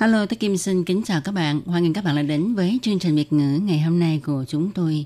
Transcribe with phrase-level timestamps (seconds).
[0.00, 1.60] Hello, tôi Kim xin kính chào các bạn.
[1.66, 4.44] Hoan nghênh các bạn đã đến với chương trình Việt ngữ ngày hôm nay của
[4.48, 5.04] chúng tôi.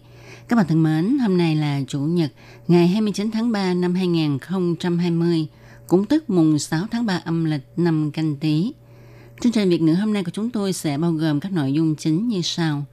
[0.48, 2.32] Các bạn thân mến, hôm nay là Chủ nhật,
[2.68, 5.46] ngày 29 tháng 3 năm 2020,
[5.86, 8.72] cũng tức mùng 6 tháng 3 âm lịch năm canh tí.
[9.40, 11.94] Chương trình Việt ngữ hôm nay của chúng tôi sẽ bao gồm các nội dung
[11.96, 12.84] chính như sau.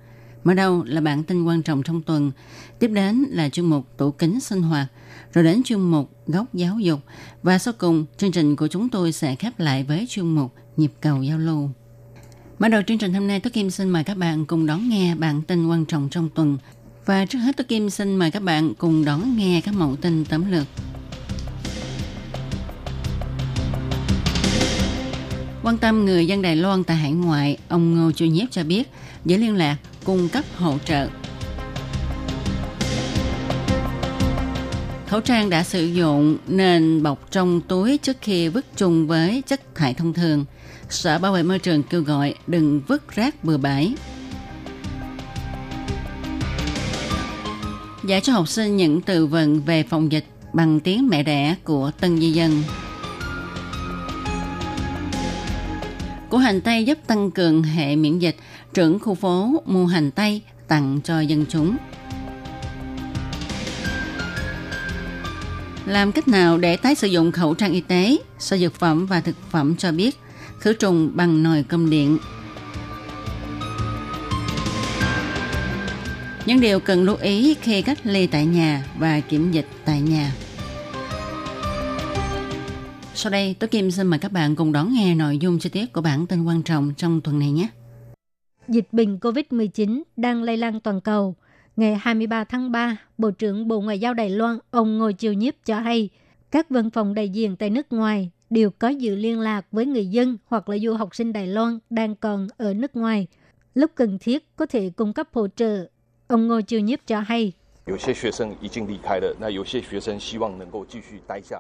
[0.44, 2.32] Mở đầu là bản tin quan trọng trong tuần,
[2.80, 4.88] tiếp đến là chuyên mục tủ kính sinh hoạt,
[5.34, 7.00] rồi đến chuyên mục góc giáo dục
[7.44, 10.92] và sau cùng chương trình của chúng tôi sẽ khép lại với chuyên mục nhịp
[11.02, 11.70] cầu giao lưu.
[12.62, 15.16] Mở đầu chương trình hôm nay, Tố Kim xin mời các bạn cùng đón nghe
[15.16, 16.58] bản tin quan trọng trong tuần.
[17.06, 20.26] Và trước hết, Tố Kim xin mời các bạn cùng đón nghe các mẫu tin
[20.26, 20.68] tấm lược.
[25.64, 28.90] Quan tâm người dân Đài Loan tại hải ngoại, ông Ngô Chu Nhiếp cho biết
[29.26, 31.08] giữ liên lạc cung cấp hỗ trợ.
[35.08, 39.76] Khẩu trang đã sử dụng nên bọc trong túi trước khi vứt chung với chất
[39.76, 40.46] thải thông thường.
[40.92, 43.94] Sở Bảo vệ môi trường kêu gọi đừng vứt rác bừa bãi.
[48.04, 51.92] Dạy cho học sinh những từ vựng về phòng dịch bằng tiếng mẹ đẻ của
[52.00, 52.64] tân di dân.
[56.30, 58.36] Củ hành tây giúp tăng cường hệ miễn dịch,
[58.74, 61.78] trưởng khu phố mua hành tây tặng cho dân chúng.
[65.86, 68.18] Làm cách nào để tái sử dụng khẩu trang y tế?
[68.40, 70.18] Sở Dược phẩm và Thực phẩm cho biết
[70.62, 72.18] khử trùng bằng nồi cơm điện.
[76.46, 80.32] Những điều cần lưu ý khi cách ly tại nhà và kiểm dịch tại nhà.
[83.14, 85.94] Sau đây, tôi Kim xin mời các bạn cùng đón nghe nội dung chi tiết
[85.94, 87.68] của bản tin quan trọng trong tuần này nhé.
[88.68, 91.36] Dịch bệnh COVID-19 đang lây lan toàn cầu.
[91.76, 95.54] Ngày 23 tháng 3, Bộ trưởng Bộ Ngoại giao Đài Loan ông Ngô Chiêu Nhiếp
[95.66, 96.10] cho hay
[96.52, 100.06] các văn phòng đại diện tại nước ngoài đều có giữ liên lạc với người
[100.06, 103.28] dân hoặc là du học sinh Đài Loan đang còn ở nước ngoài.
[103.74, 105.86] Lúc cần thiết có thể cung cấp hỗ trợ.
[106.28, 107.54] Ông Ngô Chiêu Nhiếp cho hay.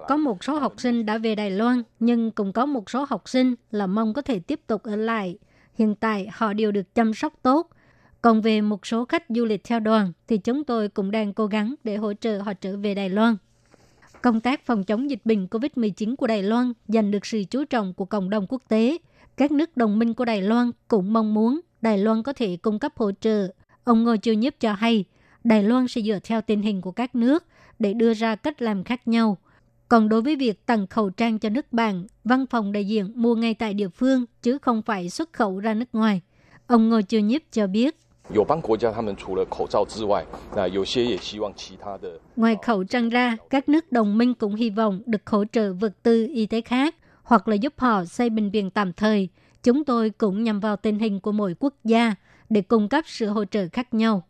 [0.07, 3.29] Có một số học sinh đã về Đài Loan, nhưng cũng có một số học
[3.29, 5.37] sinh là mong có thể tiếp tục ở lại.
[5.73, 7.69] Hiện tại họ đều được chăm sóc tốt.
[8.21, 11.45] Còn về một số khách du lịch theo đoàn thì chúng tôi cũng đang cố
[11.45, 13.35] gắng để hỗ trợ họ trở về Đài Loan.
[14.21, 17.93] Công tác phòng chống dịch bệnh COVID-19 của Đài Loan giành được sự chú trọng
[17.93, 18.97] của cộng đồng quốc tế.
[19.37, 22.79] Các nước đồng minh của Đài Loan cũng mong muốn Đài Loan có thể cung
[22.79, 23.47] cấp hỗ trợ.
[23.83, 25.05] Ông Ngô Chiêu Nhiếp cho hay,
[25.43, 27.45] Đài Loan sẽ dựa theo tình hình của các nước
[27.79, 29.37] để đưa ra cách làm khác nhau.
[29.87, 33.35] Còn đối với việc tặng khẩu trang cho nước bạn, văn phòng đại diện mua
[33.35, 36.21] ngay tại địa phương chứ không phải xuất khẩu ra nước ngoài.
[36.67, 37.97] Ông Ngô Chiêu Nhiếp cho biết,
[38.30, 45.72] 友邦国家他们除了口罩之外，那有些也希望其他的 ngoài khẩu trang ra, các nước đồng minh cũng hy vọng được hỗ trợ
[45.72, 49.28] vật tư y tế khác hoặc là giúp họ xây bệnh viện tạm thời.
[49.62, 52.14] Chúng tôi cũng nhằm vào tình hình của mỗi quốc gia
[52.50, 54.22] để cung cấp sự hỗ trợ khác nhau.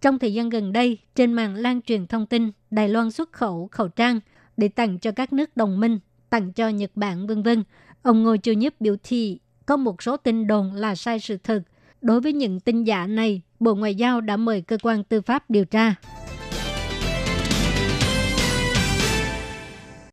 [0.00, 3.68] Trong thời gian gần đây, trên mạng lan truyền thông tin Đài Loan xuất khẩu
[3.72, 4.20] khẩu trang
[4.56, 5.98] để tặng cho các nước đồng minh,
[6.30, 7.64] tặng cho Nhật Bản vân vân.
[8.02, 11.62] Ông Ngô Chiêu Nhiếp biểu thị có một số tin đồn là sai sự thật.
[12.03, 15.49] Đối với những tin giả này, Bộ Ngoại giao đã mời cơ quan tư pháp
[15.49, 15.95] điều tra.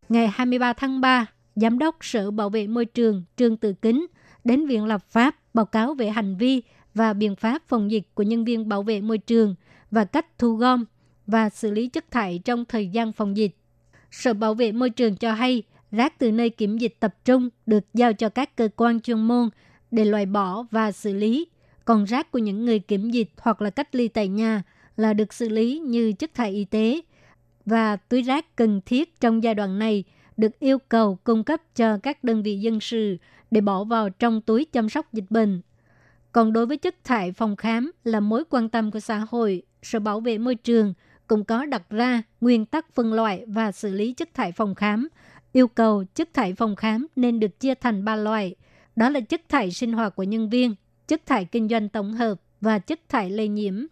[0.08, 4.06] Ngày 23 tháng 3, Giám đốc Sở Bảo vệ Môi trường Trương Tự Kính
[4.44, 6.62] đến Viện Lập pháp báo cáo về hành vi
[6.94, 9.54] và biện pháp phòng dịch của nhân viên bảo vệ môi trường
[9.90, 10.84] và cách thu gom
[11.26, 13.56] và xử lý chất thải trong thời gian phòng dịch.
[14.10, 15.62] Sở Bảo vệ Môi trường cho hay
[15.92, 19.48] rác từ nơi kiểm dịch tập trung được giao cho các cơ quan chuyên môn
[19.90, 21.46] để loại bỏ và xử lý.
[21.84, 24.62] Còn rác của những người kiểm dịch hoặc là cách ly tại nhà
[24.96, 27.00] là được xử lý như chất thải y tế.
[27.66, 30.04] Và túi rác cần thiết trong giai đoạn này
[30.36, 33.16] được yêu cầu cung cấp cho các đơn vị dân sự
[33.50, 35.60] để bỏ vào trong túi chăm sóc dịch bệnh.
[36.32, 40.00] Còn đối với chất thải phòng khám là mối quan tâm của xã hội, Sở
[40.00, 40.94] Bảo vệ Môi trường
[41.26, 45.08] cũng có đặt ra nguyên tắc phân loại và xử lý chất thải phòng khám,
[45.52, 48.54] yêu cầu chất thải phòng khám nên được chia thành ba loại.
[48.96, 50.74] Đó là chất thải sinh hoạt của nhân viên,
[51.10, 53.86] chất thải kinh doanh tổng hợp và chất thải lây nhiễm.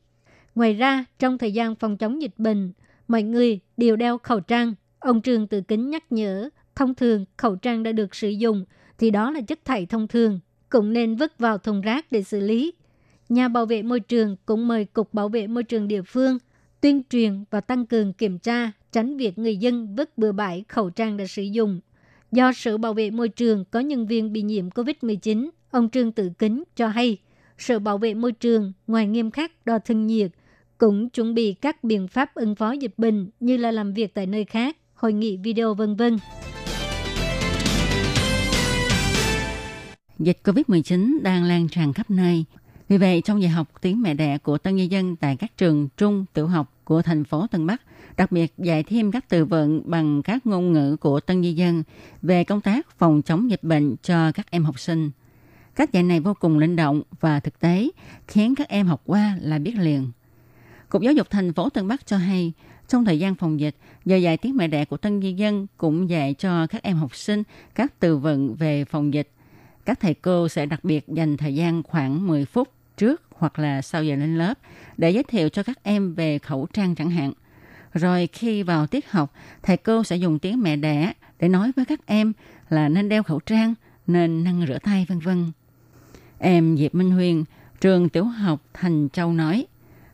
[0.55, 2.73] Ngoài ra, trong thời gian phòng chống dịch bệnh,
[3.09, 4.75] mọi người đều đeo khẩu trang.
[4.99, 8.65] Ông Trường Tự Kính nhắc nhở, thông thường khẩu trang đã được sử dụng
[8.99, 10.41] thì đó là chất thải thông thường.
[10.69, 12.73] cũng nên vứt vào thùng rác để xử lý.
[13.29, 16.39] Nhà bảo vệ môi trường cũng mời Cục Bảo vệ Môi trường địa phương
[16.81, 20.91] tuyên truyền và tăng cường kiểm tra, tránh việc người dân vứt bừa bãi khẩu
[20.91, 21.81] trang đã sử dụng.
[22.33, 26.31] Do Sở Bảo vệ Môi trường có nhân viên bị nhiễm COVID-19, ông Trương Tự
[26.39, 27.17] Kính cho hay,
[27.59, 30.31] sự Bảo vệ Môi trường ngoài nghiêm khắc đo thân nhiệt,
[30.79, 34.27] cũng chuẩn bị các biện pháp ứng phó dịch bệnh như là làm việc tại
[34.27, 36.19] nơi khác, hội nghị video vân vân.
[40.19, 42.45] Dịch COVID-19 đang lan tràn khắp nơi.
[42.89, 45.89] Vì vậy, trong dạy học tiếng mẹ đẻ của tân nhân dân tại các trường
[45.97, 47.83] trung, tiểu học của thành phố Tân Bắc,
[48.17, 51.83] đặc biệt dạy thêm các từ vựng bằng các ngôn ngữ của tân nhân dân
[52.23, 55.11] về công tác phòng chống dịch bệnh cho các em học sinh.
[55.79, 57.89] Cách dạy này vô cùng linh động và thực tế,
[58.29, 60.11] khiến các em học qua là biết liền.
[60.89, 62.53] Cục Giáo dục thành phố Tân Bắc cho hay,
[62.89, 66.11] trong thời gian phòng dịch, giờ dạy tiếng mẹ đẻ của tân di dân cũng
[66.11, 67.43] dạy cho các em học sinh
[67.75, 69.31] các từ vựng về phòng dịch.
[69.85, 73.83] Các thầy cô sẽ đặc biệt dành thời gian khoảng 10 phút trước hoặc là
[73.83, 74.59] sau giờ lên lớp
[74.97, 77.33] để giới thiệu cho các em về khẩu trang chẳng hạn.
[77.93, 79.33] Rồi khi vào tiết học,
[79.63, 82.33] thầy cô sẽ dùng tiếng mẹ đẻ để nói với các em
[82.69, 83.75] là nên đeo khẩu trang,
[84.07, 85.53] nên năng rửa tay vân vân.
[86.39, 87.45] Em Diệp Minh Huyền,
[87.81, 89.67] trường tiểu học Thành Châu nói,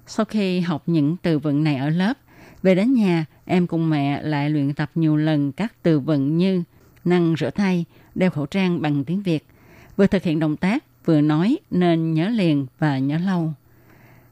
[0.06, 2.14] sau khi học những từ vựng này ở lớp,
[2.62, 6.62] về đến nhà, em cùng mẹ lại luyện tập nhiều lần các từ vựng như
[7.04, 7.84] năng rửa tay,
[8.14, 9.46] đeo khẩu trang bằng tiếng Việt,
[9.96, 13.52] vừa thực hiện động tác vừa nói nên nhớ liền và nhớ lâu.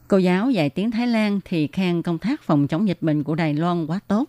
[0.08, 3.34] Cô giáo dạy tiếng Thái Lan thì khen công tác phòng chống dịch bệnh của
[3.34, 4.24] Đài Loan quá tốt.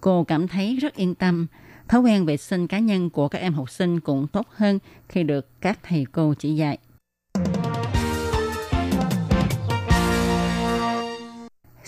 [0.00, 1.46] Cô cảm thấy rất yên tâm.
[1.88, 4.78] Thói quen vệ sinh cá nhân của các em học sinh cũng tốt hơn
[5.08, 6.78] khi được các thầy cô chỉ dạy.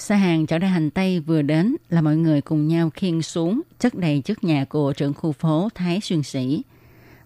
[0.01, 3.61] Xe hàng chở ra hành Tây vừa đến là mọi người cùng nhau khiêng xuống
[3.79, 6.63] chất đầy trước nhà của trưởng khu phố Thái Xuyên Sĩ.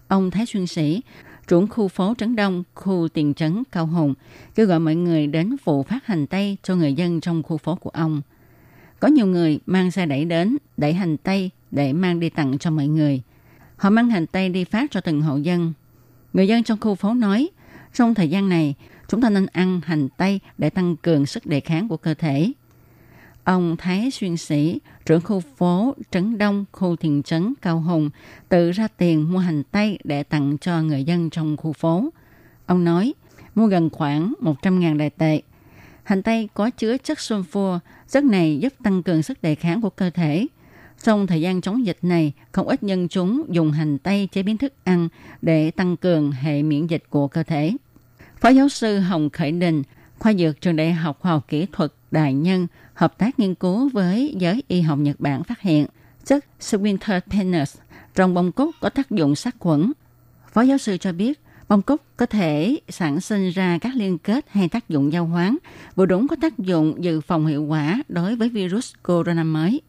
[0.07, 1.01] Ông Thái Xuyên Sĩ
[1.47, 4.13] trưởng khu phố Trấn Đông, khu tiền trấn Cao Hùng,
[4.55, 7.75] kêu gọi mọi người đến phụ phát hành tây cho người dân trong khu phố
[7.75, 8.21] của ông.
[8.99, 12.71] Có nhiều người mang xe đẩy đến, đẩy hành tây để mang đi tặng cho
[12.71, 13.21] mọi người.
[13.77, 15.73] Họ mang hành tây đi phát cho từng hộ dân.
[16.33, 17.49] Người dân trong khu phố nói,
[17.93, 18.75] trong thời gian này,
[19.07, 22.51] chúng ta nên ăn hành tây để tăng cường sức đề kháng của cơ thể.
[23.45, 28.09] Ông Thái Xuyên Sĩ, trưởng khu phố Trấn Đông, khu thiền trấn Cao Hùng,
[28.49, 32.09] tự ra tiền mua hành tây để tặng cho người dân trong khu phố.
[32.65, 33.13] Ông nói,
[33.55, 35.41] mua gần khoảng 100.000 đại tệ.
[36.03, 39.89] Hành tây có chứa chất sulfur, chất này giúp tăng cường sức đề kháng của
[39.89, 40.47] cơ thể.
[41.03, 44.57] Trong thời gian chống dịch này, không ít nhân chúng dùng hành tây chế biến
[44.57, 45.07] thức ăn
[45.41, 47.75] để tăng cường hệ miễn dịch của cơ thể.
[48.41, 49.83] Phó giáo sư Hồng Khởi Đình,
[50.19, 53.89] khoa dược trường Đại học Khoa học Kỹ thuật Đại Nhân, hợp tác nghiên cứu
[53.89, 55.87] với giới y học Nhật Bản phát hiện
[56.25, 57.75] chất Swinterpenus
[58.15, 59.91] trong bông cúc có tác dụng sát khuẩn.
[60.53, 61.39] Phó giáo sư cho biết,
[61.69, 65.57] bông cúc có thể sản sinh ra các liên kết hay tác dụng giao hoán,
[65.95, 69.81] vừa đúng có tác dụng dự phòng hiệu quả đối với virus corona mới.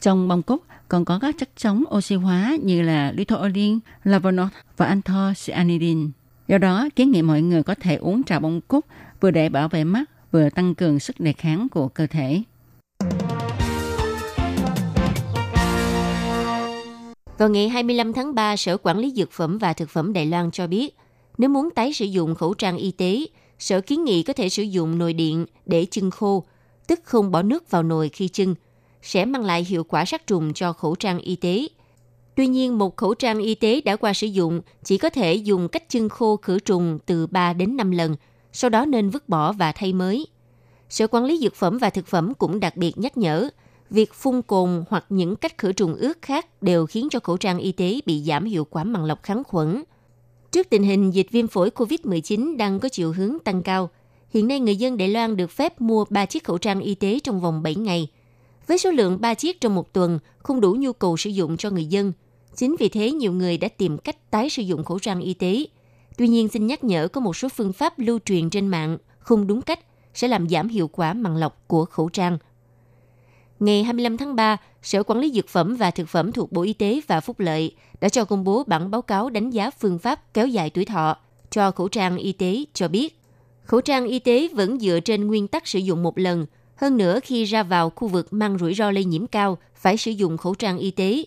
[0.00, 4.86] Trong bông cúc còn có các chất chống oxy hóa như là litholine, lavonol và
[4.86, 6.10] anthocyanidin.
[6.48, 8.84] Do đó, kiến nghị mọi người có thể uống trà bông cúc
[9.20, 12.42] vừa để bảo vệ mắt, vừa tăng cường sức đề kháng của cơ thể.
[17.40, 20.50] Vào ngày 25 tháng 3, Sở Quản lý Dược phẩm và Thực phẩm Đài Loan
[20.50, 20.96] cho biết,
[21.38, 23.26] nếu muốn tái sử dụng khẩu trang y tế,
[23.58, 26.44] Sở kiến nghị có thể sử dụng nồi điện để chưng khô,
[26.86, 28.54] tức không bỏ nước vào nồi khi chưng,
[29.02, 31.68] sẽ mang lại hiệu quả sát trùng cho khẩu trang y tế.
[32.34, 35.68] Tuy nhiên, một khẩu trang y tế đã qua sử dụng chỉ có thể dùng
[35.68, 38.16] cách chưng khô khử trùng từ 3 đến 5 lần,
[38.52, 40.26] sau đó nên vứt bỏ và thay mới.
[40.88, 43.50] Sở Quản lý Dược phẩm và Thực phẩm cũng đặc biệt nhắc nhở,
[43.90, 47.58] việc phun cồn hoặc những cách khử trùng ướt khác đều khiến cho khẩu trang
[47.58, 49.82] y tế bị giảm hiệu quả màng lọc kháng khuẩn.
[50.52, 53.90] Trước tình hình dịch viêm phổi COVID-19 đang có chiều hướng tăng cao,
[54.30, 57.18] hiện nay người dân Đài Loan được phép mua 3 chiếc khẩu trang y tế
[57.24, 58.08] trong vòng 7 ngày.
[58.66, 61.70] Với số lượng 3 chiếc trong một tuần không đủ nhu cầu sử dụng cho
[61.70, 62.12] người dân.
[62.56, 65.66] Chính vì thế nhiều người đã tìm cách tái sử dụng khẩu trang y tế.
[66.16, 69.46] Tuy nhiên xin nhắc nhở có một số phương pháp lưu truyền trên mạng không
[69.46, 69.80] đúng cách
[70.14, 72.38] sẽ làm giảm hiệu quả màng lọc của khẩu trang–
[73.60, 76.72] Ngày 25 tháng 3, Sở Quản lý Dược phẩm và Thực phẩm thuộc Bộ Y
[76.72, 80.34] tế và Phúc lợi đã cho công bố bản báo cáo đánh giá phương pháp
[80.34, 81.16] kéo dài tuổi thọ
[81.50, 83.20] cho khẩu trang y tế cho biết.
[83.64, 86.46] Khẩu trang y tế vẫn dựa trên nguyên tắc sử dụng một lần.
[86.76, 90.10] Hơn nữa, khi ra vào khu vực mang rủi ro lây nhiễm cao, phải sử
[90.10, 91.24] dụng khẩu trang y tế.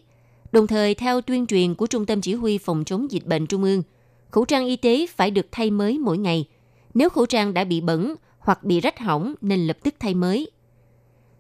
[0.51, 3.63] Đồng thời, theo tuyên truyền của Trung tâm Chỉ huy Phòng chống dịch bệnh Trung
[3.63, 3.83] ương,
[4.31, 6.45] khẩu trang y tế phải được thay mới mỗi ngày.
[6.93, 10.47] Nếu khẩu trang đã bị bẩn hoặc bị rách hỏng nên lập tức thay mới.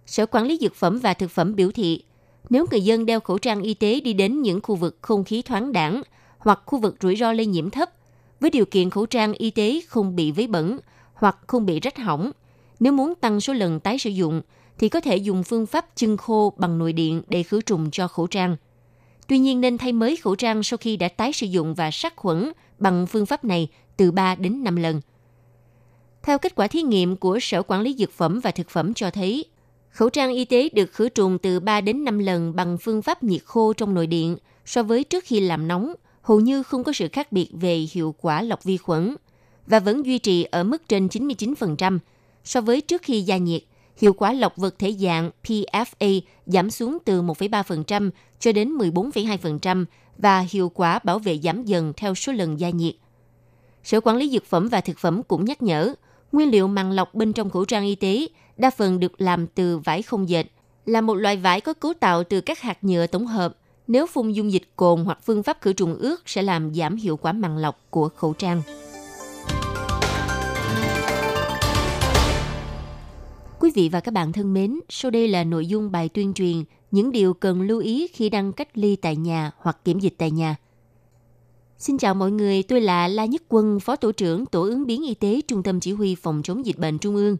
[0.05, 2.03] Sở Quản lý Dược phẩm và Thực phẩm biểu thị,
[2.49, 5.41] nếu người dân đeo khẩu trang y tế đi đến những khu vực không khí
[5.41, 6.01] thoáng đẳng
[6.37, 7.89] hoặc khu vực rủi ro lây nhiễm thấp,
[8.39, 10.79] với điều kiện khẩu trang y tế không bị vấy bẩn
[11.13, 12.31] hoặc không bị rách hỏng.
[12.79, 14.41] Nếu muốn tăng số lần tái sử dụng,
[14.77, 18.07] thì có thể dùng phương pháp chân khô bằng nồi điện để khử trùng cho
[18.07, 18.55] khẩu trang.
[19.27, 22.15] Tuy nhiên nên thay mới khẩu trang sau khi đã tái sử dụng và sát
[22.15, 23.67] khuẩn bằng phương pháp này
[23.97, 25.01] từ 3 đến 5 lần.
[26.23, 29.11] Theo kết quả thí nghiệm của Sở Quản lý Dược phẩm và Thực phẩm cho
[29.11, 29.45] thấy,
[29.93, 33.23] khẩu trang y tế được khử trùng từ 3 đến 5 lần bằng phương pháp
[33.23, 36.93] nhiệt khô trong nồi điện so với trước khi làm nóng, hầu như không có
[36.93, 39.15] sự khác biệt về hiệu quả lọc vi khuẩn
[39.67, 41.99] và vẫn duy trì ở mức trên 99%
[42.43, 43.61] so với trước khi gia nhiệt.
[43.97, 48.09] Hiệu quả lọc vật thể dạng PFA giảm xuống từ 1,3%
[48.39, 49.85] cho đến 14,2%
[50.17, 52.95] và hiệu quả bảo vệ giảm dần theo số lần gia nhiệt.
[53.83, 55.93] Sở Quản lý Dược phẩm và Thực phẩm cũng nhắc nhở,
[56.31, 59.77] nguyên liệu màng lọc bên trong khẩu trang y tế đa phần được làm từ
[59.77, 60.45] vải không dệt,
[60.85, 63.57] là một loại vải có cấu tạo từ các hạt nhựa tổng hợp.
[63.87, 67.17] Nếu phun dung dịch cồn hoặc phương pháp khử trùng ướt sẽ làm giảm hiệu
[67.17, 68.61] quả màng lọc của khẩu trang.
[73.59, 76.63] Quý vị và các bạn thân mến, sau đây là nội dung bài tuyên truyền
[76.91, 80.31] những điều cần lưu ý khi đang cách ly tại nhà hoặc kiểm dịch tại
[80.31, 80.55] nhà.
[81.77, 85.03] Xin chào mọi người, tôi là La Nhất Quân, Phó Tổ trưởng Tổ ứng biến
[85.03, 87.37] y tế Trung tâm Chỉ huy Phòng chống dịch bệnh Trung ương.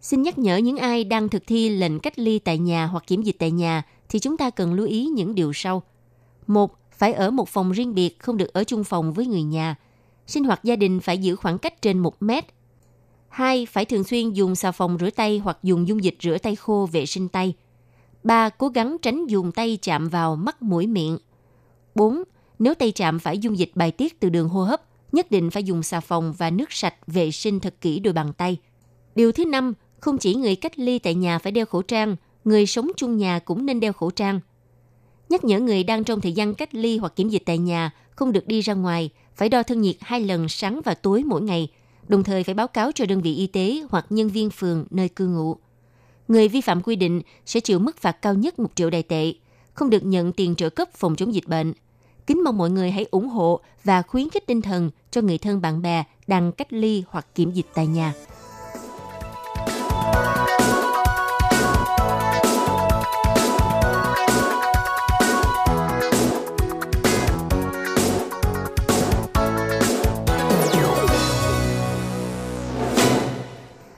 [0.00, 3.22] Xin nhắc nhở những ai đang thực thi lệnh cách ly tại nhà hoặc kiểm
[3.22, 5.82] dịch tại nhà thì chúng ta cần lưu ý những điều sau.
[6.46, 9.76] Một, phải ở một phòng riêng biệt, không được ở chung phòng với người nhà.
[10.26, 12.44] Sinh hoạt gia đình phải giữ khoảng cách trên 1 mét.
[13.28, 16.56] Hai, phải thường xuyên dùng xà phòng rửa tay hoặc dùng dung dịch rửa tay
[16.56, 17.54] khô vệ sinh tay.
[18.22, 21.18] Ba, cố gắng tránh dùng tay chạm vào mắt mũi miệng.
[21.94, 22.22] 4.
[22.58, 25.64] Nếu tay chạm phải dung dịch bài tiết từ đường hô hấp, nhất định phải
[25.64, 28.56] dùng xà phòng và nước sạch vệ sinh thật kỹ đôi bàn tay.
[29.14, 29.72] Điều thứ năm,
[30.06, 33.38] không chỉ người cách ly tại nhà phải đeo khẩu trang, người sống chung nhà
[33.38, 34.40] cũng nên đeo khẩu trang.
[35.28, 38.32] Nhắc nhở người đang trong thời gian cách ly hoặc kiểm dịch tại nhà không
[38.32, 41.68] được đi ra ngoài, phải đo thân nhiệt hai lần sáng và tối mỗi ngày,
[42.08, 45.08] đồng thời phải báo cáo cho đơn vị y tế hoặc nhân viên phường nơi
[45.08, 45.56] cư ngụ.
[46.28, 49.32] Người vi phạm quy định sẽ chịu mức phạt cao nhất 1 triệu đài tệ,
[49.74, 51.72] không được nhận tiền trợ cấp phòng chống dịch bệnh.
[52.26, 55.60] Kính mong mọi người hãy ủng hộ và khuyến khích tinh thần cho người thân
[55.60, 58.14] bạn bè đang cách ly hoặc kiểm dịch tại nhà.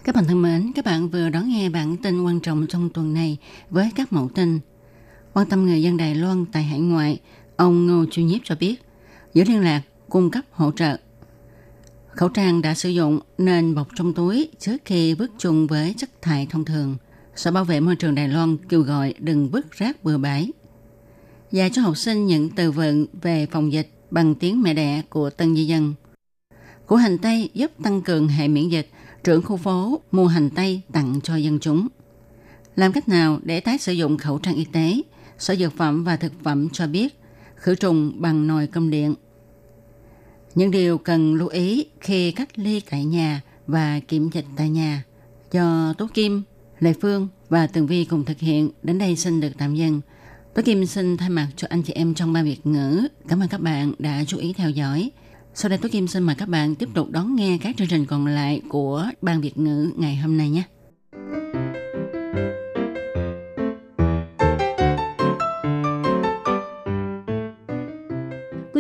[0.04, 3.14] Các bạn thân mến, các bạn vừa đón nghe bản tin quan trọng trong tuần
[3.14, 3.36] này
[3.70, 4.60] với các mẫu tin.
[5.32, 7.20] Quan tâm người dân Đài Loan tại hải ngoại,
[7.56, 8.82] ông Ngô Chu Nhiếp cho biết,
[9.34, 10.96] giữ liên lạc, cung cấp hỗ trợ.
[12.18, 16.22] Khẩu trang đã sử dụng nên bọc trong túi trước khi vứt chung với chất
[16.22, 16.96] thải thông thường.
[17.36, 20.50] Sở Bảo vệ Môi trường Đài Loan kêu gọi đừng vứt rác bừa bãi.
[21.52, 25.30] Dạy cho học sinh những từ vựng về phòng dịch bằng tiếng mẹ đẻ của
[25.30, 25.94] tân di dân.
[26.86, 28.90] Củ hành tây giúp tăng cường hệ miễn dịch,
[29.24, 31.88] trưởng khu phố mua hành tây tặng cho dân chúng.
[32.76, 35.00] Làm cách nào để tái sử dụng khẩu trang y tế?
[35.38, 37.20] Sở Dược phẩm và Thực phẩm cho biết
[37.56, 39.14] khử trùng bằng nồi cơm điện.
[40.54, 45.04] Những điều cần lưu ý khi cách ly tại nhà và kiểm dịch tại nhà
[45.52, 46.42] do Tố Kim,
[46.78, 50.00] Lê Phương và Tường Vi cùng thực hiện đến đây xin được tạm dừng.
[50.54, 53.08] Tố Kim xin thay mặt cho anh chị em trong ban Việt ngữ.
[53.28, 55.10] Cảm ơn các bạn đã chú ý theo dõi.
[55.54, 58.06] Sau đây Tố Kim xin mời các bạn tiếp tục đón nghe các chương trình
[58.06, 60.62] còn lại của ban Việt ngữ ngày hôm nay nhé.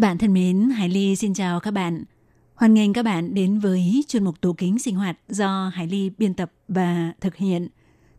[0.00, 2.04] Các bạn thân mến, Hải Ly xin chào các bạn.
[2.54, 6.10] Hoan nghênh các bạn đến với chuyên mục tủ kính sinh hoạt do Hải Ly
[6.18, 7.68] biên tập và thực hiện.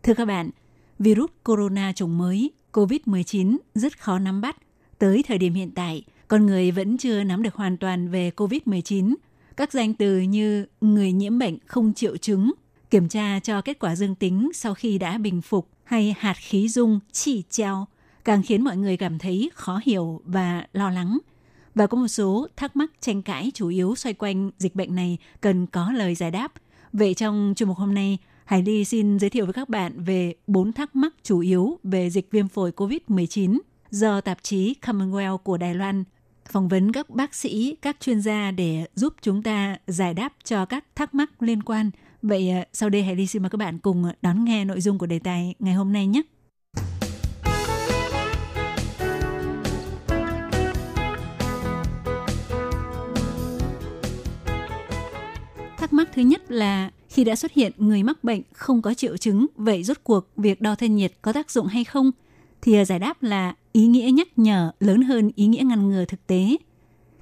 [0.02, 0.50] Thưa các bạn,
[0.98, 4.56] virus corona chủng mới COVID-19 rất khó nắm bắt.
[4.98, 9.14] Tới thời điểm hiện tại, con người vẫn chưa nắm được hoàn toàn về COVID-19.
[9.56, 12.52] Các danh từ như người nhiễm bệnh không triệu chứng,
[12.90, 16.68] kiểm tra cho kết quả dương tính sau khi đã bình phục hay hạt khí
[16.68, 17.86] dung, chỉ treo
[18.24, 21.18] càng khiến mọi người cảm thấy khó hiểu và lo lắng–
[21.74, 25.18] và có một số thắc mắc tranh cãi chủ yếu xoay quanh dịch bệnh này
[25.40, 26.52] cần có lời giải đáp.
[26.92, 30.34] Vậy trong chuyên mục hôm nay, Hải Ly xin giới thiệu với các bạn về
[30.46, 33.58] bốn thắc mắc chủ yếu về dịch viêm phổi COVID-19
[33.90, 36.04] do tạp chí Commonwealth của Đài Loan
[36.50, 40.64] phỏng vấn các bác sĩ, các chuyên gia để giúp chúng ta giải đáp cho
[40.64, 41.90] các thắc mắc liên quan.
[42.22, 44.98] Vậy à, sau đây Hải Ly xin mời các bạn cùng đón nghe nội dung
[44.98, 46.22] của đề tài ngày hôm nay nhé.
[55.82, 59.16] Thắc mắc thứ nhất là khi đã xuất hiện người mắc bệnh không có triệu
[59.16, 62.10] chứng, vậy rốt cuộc việc đo thân nhiệt có tác dụng hay không?
[62.60, 66.04] Thì à, giải đáp là ý nghĩa nhắc nhở lớn hơn ý nghĩa ngăn ngừa
[66.04, 66.56] thực tế.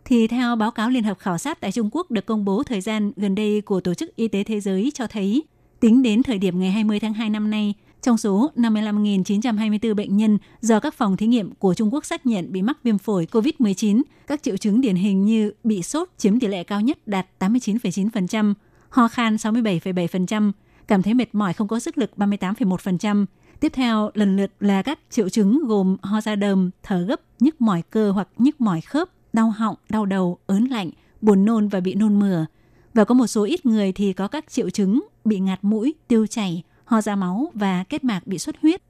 [0.04, 2.80] Thì theo báo cáo Liên hợp khảo sát tại Trung Quốc được công bố thời
[2.80, 5.42] gian gần đây của Tổ chức Y tế Thế giới cho thấy,
[5.80, 10.38] tính đến thời điểm ngày 20 tháng 2 năm nay, trong số 55.924 bệnh nhân
[10.60, 14.02] do các phòng thí nghiệm của Trung Quốc xác nhận bị mắc viêm phổi COVID-19,
[14.26, 18.54] các triệu chứng điển hình như bị sốt chiếm tỷ lệ cao nhất đạt 89,9%,
[18.88, 20.52] ho khan 67,7%,
[20.88, 23.26] cảm thấy mệt mỏi không có sức lực 38,1%.
[23.60, 27.60] Tiếp theo lần lượt là các triệu chứng gồm ho ra đờm, thở gấp, nhức
[27.60, 31.80] mỏi cơ hoặc nhức mỏi khớp, đau họng, đau đầu, ớn lạnh, buồn nôn và
[31.80, 32.46] bị nôn mửa.
[32.94, 36.26] Và có một số ít người thì có các triệu chứng bị ngạt mũi, tiêu
[36.26, 38.82] chảy, ho ra máu và kết mạc bị xuất huyết.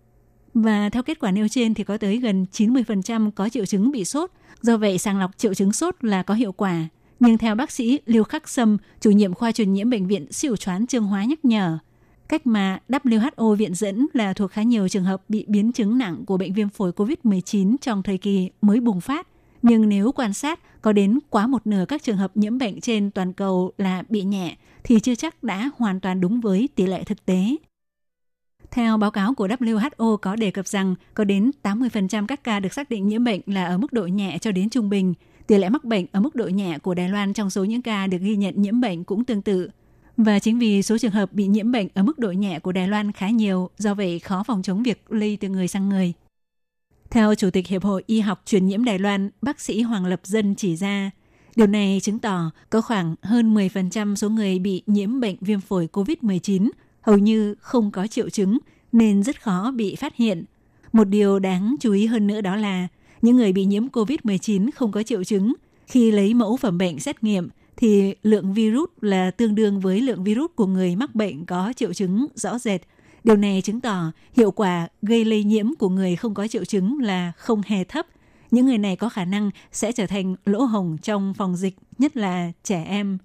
[0.55, 4.05] Và theo kết quả nêu trên thì có tới gần 90% có triệu chứng bị
[4.05, 4.31] sốt.
[4.63, 6.89] Do vậy sàng lọc triệu chứng sốt là có hiệu quả.
[7.21, 10.57] Nhưng theo bác sĩ Lưu Khắc Sâm, chủ nhiệm khoa truyền nhiễm bệnh viện siêu
[10.57, 11.79] choán Trương Hóa nhắc nhở,
[12.29, 16.25] cách mà WHO viện dẫn là thuộc khá nhiều trường hợp bị biến chứng nặng
[16.27, 19.27] của bệnh viêm phổi COVID-19 trong thời kỳ mới bùng phát.
[19.63, 23.11] Nhưng nếu quan sát có đến quá một nửa các trường hợp nhiễm bệnh trên
[23.11, 27.05] toàn cầu là bị nhẹ thì chưa chắc đã hoàn toàn đúng với tỷ lệ
[27.05, 27.57] thực tế.
[28.71, 32.73] Theo báo cáo của WHO có đề cập rằng có đến 80% các ca được
[32.73, 35.15] xác định nhiễm bệnh là ở mức độ nhẹ cho đến trung bình.
[35.47, 38.07] Tỷ lệ mắc bệnh ở mức độ nhẹ của Đài Loan trong số những ca
[38.07, 39.71] được ghi nhận nhiễm bệnh cũng tương tự.
[40.17, 42.89] Và chính vì số trường hợp bị nhiễm bệnh ở mức độ nhẹ của Đài
[42.89, 46.13] Loan khá nhiều, do vậy khó phòng chống việc lây từ người sang người.
[47.11, 50.21] Theo Chủ tịch Hiệp hội Y học truyền nhiễm Đài Loan, bác sĩ Hoàng Lập
[50.25, 51.11] Dân chỉ ra,
[51.57, 55.89] điều này chứng tỏ có khoảng hơn 10% số người bị nhiễm bệnh viêm phổi
[55.93, 58.59] COVID-19 hầu như không có triệu chứng
[58.93, 60.45] nên rất khó bị phát hiện.
[60.93, 62.89] Một điều đáng chú ý hơn nữa đó là
[63.23, 65.55] những người bị nhiễm COVID-19 không có triệu chứng
[65.87, 70.25] khi lấy mẫu phẩm bệnh xét nghiệm thì lượng virus là tương đương với lượng
[70.25, 72.81] virus của người mắc bệnh có triệu chứng rõ rệt.
[73.25, 76.99] Điều này chứng tỏ hiệu quả gây lây nhiễm của người không có triệu chứng
[76.99, 78.07] là không hề thấp.
[78.51, 82.17] Những người này có khả năng sẽ trở thành lỗ hồng trong phòng dịch, nhất
[82.17, 83.19] là trẻ em.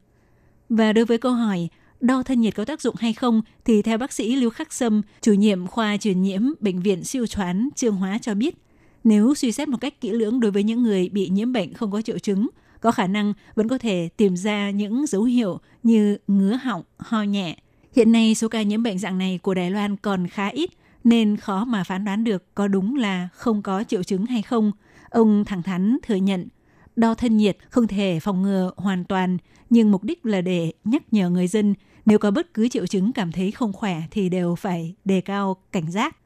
[0.70, 3.98] Và đối với câu hỏi đo thân nhiệt có tác dụng hay không thì theo
[3.98, 7.96] bác sĩ Lưu Khắc Sâm, chủ nhiệm khoa truyền nhiễm bệnh viện siêu choán Trương
[7.96, 8.56] Hóa cho biết,
[9.04, 11.92] nếu suy xét một cách kỹ lưỡng đối với những người bị nhiễm bệnh không
[11.92, 12.48] có triệu chứng,
[12.82, 17.24] có khả năng vẫn có thể tìm ra những dấu hiệu như ngứa họng, ho
[17.24, 17.58] nhẹ.
[17.96, 20.70] Hiện nay số ca nhiễm bệnh dạng này của Đài Loan còn khá ít
[21.04, 24.72] nên khó mà phán đoán được có đúng là không có triệu chứng hay không.
[25.10, 26.48] Ông thẳng thắn thừa nhận
[26.96, 29.38] đo thân nhiệt không thể phòng ngừa hoàn toàn,
[29.76, 31.74] nhưng mục đích là để nhắc nhở người dân
[32.06, 35.58] nếu có bất cứ triệu chứng cảm thấy không khỏe thì đều phải đề cao
[35.72, 36.18] cảnh giác.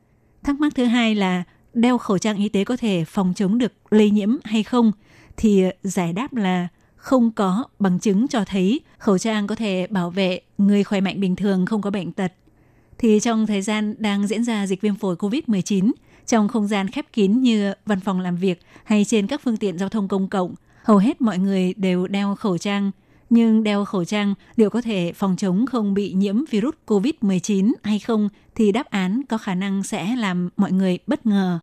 [0.44, 3.74] Thắc mắc thứ hai là đeo khẩu trang y tế có thể phòng chống được
[3.90, 4.92] lây nhiễm hay không?
[5.38, 9.88] Thì ờ, giải đáp là không có bằng chứng cho thấy khẩu trang có thể
[9.88, 12.34] bảo vệ người khỏe mạnh bình thường không có bệnh tật.
[12.98, 15.92] Thì trong thời gian đang diễn ra dịch viêm phổi COVID-19,
[16.26, 19.78] trong không gian khép kín như văn phòng làm việc hay trên các phương tiện
[19.78, 22.92] giao thông công cộng, hầu hết mọi người đều đeo khẩu trang.
[23.30, 28.00] Nhưng đeo khẩu trang liệu có thể phòng chống không bị nhiễm virus COVID-19 hay
[28.00, 31.60] không thì đáp án có khả năng sẽ làm mọi người bất ngờ.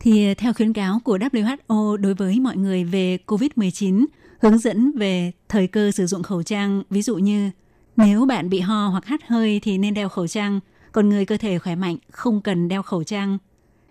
[0.00, 4.06] Thì theo khuyến cáo của WHO đối với mọi người về COVID-19,
[4.40, 7.50] hướng dẫn về thời cơ sử dụng khẩu trang, ví dụ như
[7.96, 10.60] nếu bạn bị ho hoặc hắt hơi thì nên đeo khẩu trang,
[10.92, 13.38] còn người cơ thể khỏe mạnh không cần đeo khẩu trang.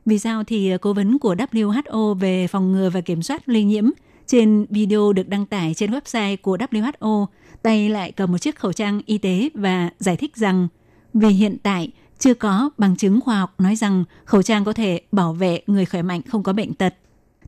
[0.06, 3.90] Vì sao thì cố vấn của WHO về phòng ngừa và kiểm soát lây nhiễm
[4.28, 7.26] trên video được đăng tải trên website của WHO,
[7.62, 10.68] tay lại cầm một chiếc khẩu trang y tế và giải thích rằng
[11.14, 15.02] vì hiện tại chưa có bằng chứng khoa học nói rằng khẩu trang có thể
[15.12, 16.94] bảo vệ người khỏe mạnh không có bệnh tật.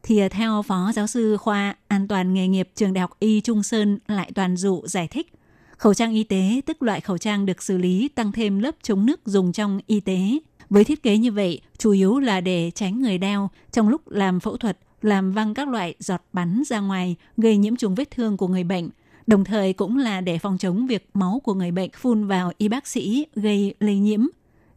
[0.04, 3.42] Thì à, theo Phó Giáo sư khoa An toàn nghề nghiệp Trường Đại học Y
[3.42, 5.34] Trung Sơn lại toàn dụ giải thích,
[5.78, 9.06] khẩu trang y tế tức loại khẩu trang được xử lý tăng thêm lớp chống
[9.06, 10.20] nước dùng trong y tế.
[10.70, 14.40] Với thiết kế như vậy, chủ yếu là để tránh người đeo trong lúc làm
[14.40, 18.38] phẫu thuật làm văng các loại giọt bắn ra ngoài gây nhiễm trùng vết thương
[18.38, 18.90] của người bệnh,
[19.28, 22.68] đồng thời cũng là để phòng chống việc máu của người bệnh phun vào y
[22.68, 24.26] bác sĩ gây lây nhiễm.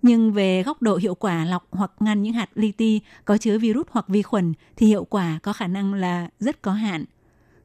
[0.03, 3.59] Nhưng về góc độ hiệu quả lọc hoặc ngăn những hạt li ti có chứa
[3.59, 7.05] virus hoặc vi khuẩn thì hiệu quả có khả năng là rất có hạn.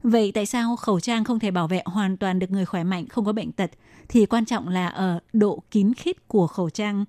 [0.02, 3.06] Vậy tại sao khẩu trang không thể bảo vệ hoàn toàn được người khỏe mạnh
[3.06, 3.70] không có bệnh tật
[4.08, 7.04] thì quan trọng là ở độ kín khít của khẩu trang.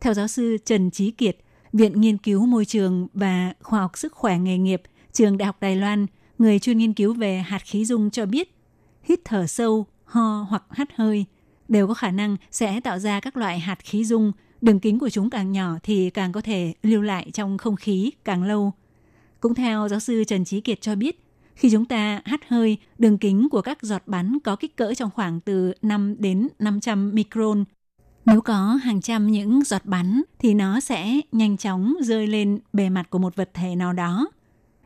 [0.00, 1.36] Theo giáo sư Trần Trí Kiệt,
[1.72, 5.56] Viện Nghiên cứu Môi trường và Khoa học Sức khỏe nghề nghiệp, Trường Đại học
[5.60, 6.06] Đài Loan,
[6.38, 8.54] người chuyên nghiên cứu về hạt khí dung cho biết,
[9.02, 11.24] hít thở sâu, ho hoặc hắt hơi
[11.68, 14.32] đều có khả năng sẽ tạo ra các loại hạt khí dung.
[14.60, 18.10] Đường kính của chúng càng nhỏ thì càng có thể lưu lại trong không khí
[18.24, 18.72] càng lâu.
[19.40, 23.18] Cũng theo giáo sư Trần Trí Kiệt cho biết, khi chúng ta hắt hơi, đường
[23.18, 27.64] kính của các giọt bắn có kích cỡ trong khoảng từ 5 đến 500 micron,
[28.30, 32.88] nếu có hàng trăm những giọt bắn thì nó sẽ nhanh chóng rơi lên bề
[32.88, 34.28] mặt của một vật thể nào đó.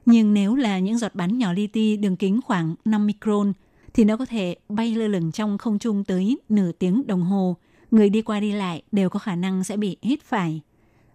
[0.06, 3.52] Nhưng nếu là những giọt bắn nhỏ li ti đường kính khoảng 5 micron
[3.94, 7.56] thì nó có thể bay lơ lửng trong không trung tới nửa tiếng đồng hồ.
[7.90, 10.60] Người đi qua đi lại đều có khả năng sẽ bị hít phải.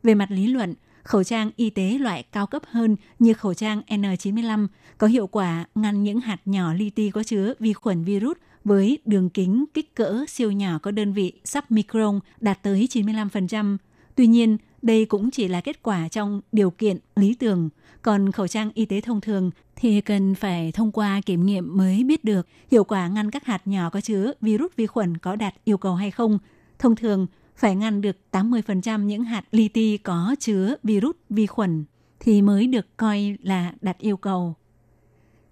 [0.04, 3.82] Về mặt lý luận, khẩu trang y tế loại cao cấp hơn như khẩu trang
[3.88, 8.38] N95 có hiệu quả ngăn những hạt nhỏ li ti có chứa vi khuẩn virus
[8.68, 13.78] với đường kính kích cỡ siêu nhỏ có đơn vị sub micron đạt tới 95%.
[14.16, 17.70] Tuy nhiên, đây cũng chỉ là kết quả trong điều kiện lý tưởng,
[18.02, 22.04] còn khẩu trang y tế thông thường thì cần phải thông qua kiểm nghiệm mới
[22.04, 25.54] biết được hiệu quả ngăn các hạt nhỏ có chứa virus vi khuẩn có đạt
[25.64, 26.40] yêu cầu hay không.
[26.80, 31.86] Thông thường, phải ngăn được 80% những hạt li ti có chứa virus vi khuẩn
[32.20, 34.56] thì mới được coi là đạt yêu cầu.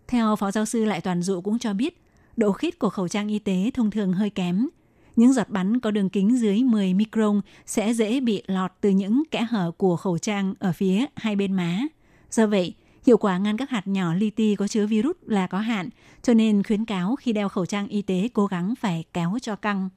[0.07, 2.04] Theo Phó Giáo sư Lại Toàn Dụ cũng cho biết,
[2.37, 4.67] độ khít của khẩu trang y tế thông thường hơi kém.
[5.15, 9.23] Những giọt bắn có đường kính dưới 10 micron sẽ dễ bị lọt từ những
[9.31, 11.81] kẽ hở của khẩu trang ở phía hai bên má.
[12.31, 12.73] Do vậy,
[13.05, 15.89] hiệu quả ngăn các hạt nhỏ li ti có chứa virus là có hạn,
[16.21, 19.55] cho nên khuyến cáo khi đeo khẩu trang y tế cố gắng phải kéo cho
[19.55, 19.89] căng.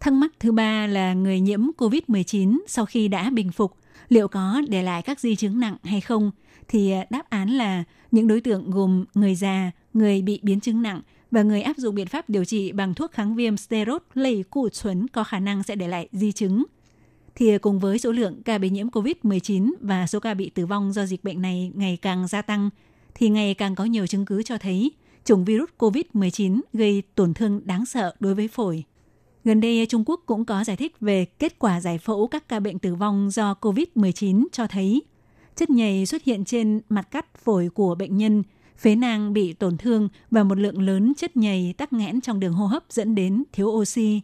[0.00, 3.74] Thắc mắc thứ ba là người nhiễm COVID-19 sau khi đã bình phục,
[4.08, 6.30] liệu có để lại các di chứng nặng hay không?
[6.68, 10.82] Thì à, đáp án là những đối tượng gồm người già, người bị biến chứng
[10.82, 11.00] nặng
[11.32, 14.68] và người áp dụng biện pháp điều trị bằng thuốc kháng viêm steroid lây cụ
[14.68, 16.64] chuẩn có khả năng sẽ để lại di chứng.
[17.34, 20.92] Thì cùng với số lượng ca bị nhiễm COVID-19 và số ca bị tử vong
[20.92, 22.70] do dịch bệnh này ngày càng gia tăng,
[23.14, 24.92] thì ngày càng có nhiều chứng cứ cho thấy
[25.24, 28.84] chủng virus COVID-19 gây tổn thương đáng sợ đối với phổi.
[29.44, 32.60] Gần đây, Trung Quốc cũng có giải thích về kết quả giải phẫu các ca
[32.60, 35.02] bệnh tử vong do COVID-19 cho thấy
[35.56, 38.42] chất nhầy xuất hiện trên mặt cắt phổi của bệnh nhân–
[38.82, 42.52] phế nang bị tổn thương và một lượng lớn chất nhầy tắc nghẽn trong đường
[42.52, 44.20] hô hấp dẫn đến thiếu oxy.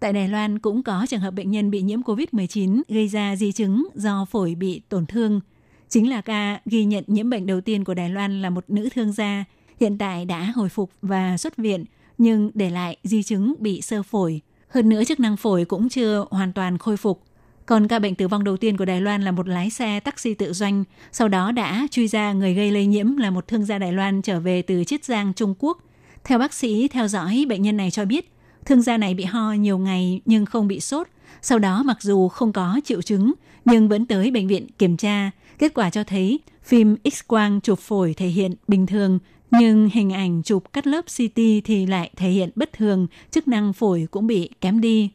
[0.00, 3.52] Tại Đài Loan cũng có trường hợp bệnh nhân bị nhiễm COVID-19 gây ra di
[3.52, 5.40] chứng do phổi bị tổn thương.
[5.88, 8.88] Chính là ca ghi nhận nhiễm bệnh đầu tiên của Đài Loan là một nữ
[8.94, 9.44] thương gia,
[9.80, 11.84] hiện tại đã hồi phục và xuất viện,
[12.18, 14.40] nhưng để lại di chứng bị sơ phổi.
[14.68, 17.22] Hơn nữa chức năng phổi cũng chưa hoàn toàn khôi phục.
[17.66, 20.34] Còn ca bệnh tử vong đầu tiên của Đài Loan là một lái xe taxi
[20.34, 23.78] tự doanh, sau đó đã truy ra người gây lây nhiễm là một thương gia
[23.78, 25.78] Đài Loan trở về từ Chiết Giang, Trung Quốc.
[26.24, 28.32] Theo bác sĩ theo dõi bệnh nhân này cho biết,
[28.64, 31.06] thương gia này bị ho nhiều ngày nhưng không bị sốt.
[31.42, 33.32] Sau đó mặc dù không có triệu chứng
[33.64, 35.30] nhưng vẫn tới bệnh viện kiểm tra.
[35.58, 39.18] Kết quả cho thấy phim X-quang chụp phổi thể hiện bình thường
[39.50, 43.72] nhưng hình ảnh chụp cắt lớp CT thì lại thể hiện bất thường, chức năng
[43.72, 45.10] phổi cũng bị kém đi.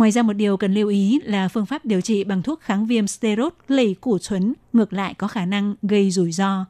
[0.00, 2.86] Ngoài ra một điều cần lưu ý là phương pháp điều trị bằng thuốc kháng
[2.86, 6.64] viêm steroid lẩy củ chuấn ngược lại có khả năng gây rủi ro.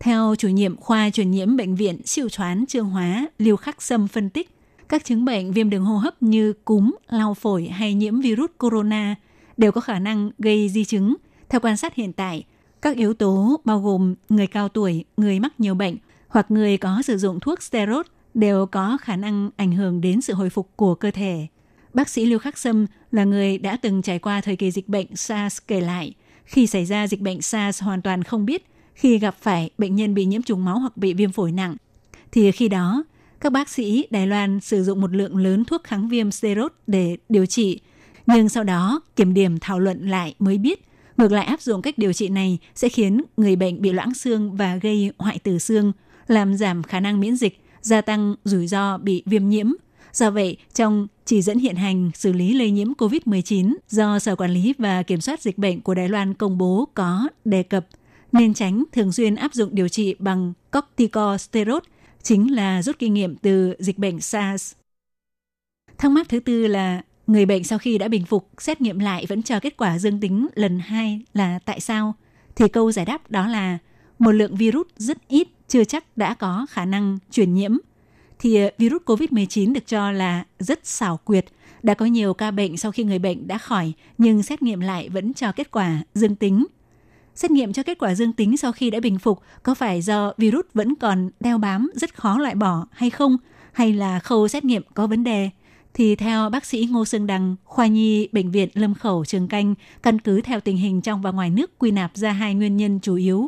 [0.00, 4.08] Theo chủ nhiệm khoa truyền nhiễm bệnh viện siêu choán trương hóa Liêu Khắc Sâm
[4.08, 4.50] phân tích,
[4.88, 9.14] các chứng bệnh viêm đường hô hấp như cúm, lao phổi hay nhiễm virus corona
[9.56, 11.14] đều có khả năng gây di chứng,
[11.48, 12.44] Theo quan sát hiện tại,
[12.82, 15.96] các yếu tố bao gồm người cao tuổi, người mắc nhiều bệnh
[16.28, 20.34] hoặc người có sử dụng thuốc steroid đều có khả năng ảnh hưởng đến sự
[20.34, 21.46] hồi phục của cơ thể.
[21.94, 25.16] Bác sĩ Lưu Khắc Sâm là người đã từng trải qua thời kỳ dịch bệnh
[25.16, 29.36] SARS kể lại, khi xảy ra dịch bệnh SARS hoàn toàn không biết khi gặp
[29.40, 31.76] phải bệnh nhân bị nhiễm trùng máu hoặc bị viêm phổi nặng,
[32.32, 33.04] thì khi đó
[33.40, 37.16] các bác sĩ Đài Loan sử dụng một lượng lớn thuốc kháng viêm steroid để
[37.28, 37.80] điều trị.
[38.26, 40.84] Nhưng sau đó kiểm điểm thảo luận lại mới biết,
[41.16, 44.56] ngược lại áp dụng cách điều trị này sẽ khiến người bệnh bị loãng xương
[44.56, 45.92] và gây hoại tử xương,
[46.26, 49.72] làm giảm khả năng miễn dịch, gia tăng rủi ro bị viêm nhiễm.
[50.12, 54.50] Do vậy, trong chỉ dẫn hiện hành xử lý lây nhiễm COVID-19 do Sở Quản
[54.50, 57.86] lý và Kiểm soát Dịch bệnh của Đài Loan công bố có đề cập
[58.32, 61.82] nên tránh thường xuyên áp dụng điều trị bằng corticosteroid,
[62.22, 64.74] chính là rút kinh nghiệm từ dịch bệnh SARS.
[65.98, 69.26] Thắc mắc thứ tư là người bệnh sau khi đã bình phục, xét nghiệm lại
[69.28, 72.14] vẫn chờ kết quả dương tính lần hai là tại sao?
[72.56, 73.78] Thì câu giải đáp đó là
[74.18, 77.76] một lượng virus rất ít chưa chắc đã có khả năng truyền nhiễm.
[78.44, 81.44] Thì ờ, virus COVID-19 được cho là rất xảo quyệt.
[81.82, 85.08] Đã có nhiều ca bệnh sau khi người bệnh đã khỏi nhưng xét nghiệm lại
[85.08, 86.64] vẫn cho kết quả dương tính
[87.34, 90.32] xét nghiệm cho kết quả dương tính sau khi đã bình phục có phải do
[90.36, 93.36] virus vẫn còn đeo bám rất khó loại bỏ hay không,
[93.72, 95.50] hay là khâu xét nghiệm có vấn đề?
[95.94, 99.74] Thì theo bác sĩ Ngô Sương Đăng, khoa nhi Bệnh viện Lâm Khẩu Trường Canh,
[100.02, 103.00] căn cứ theo tình hình trong và ngoài nước quy nạp ra hai nguyên nhân
[103.02, 103.46] chủ yếu.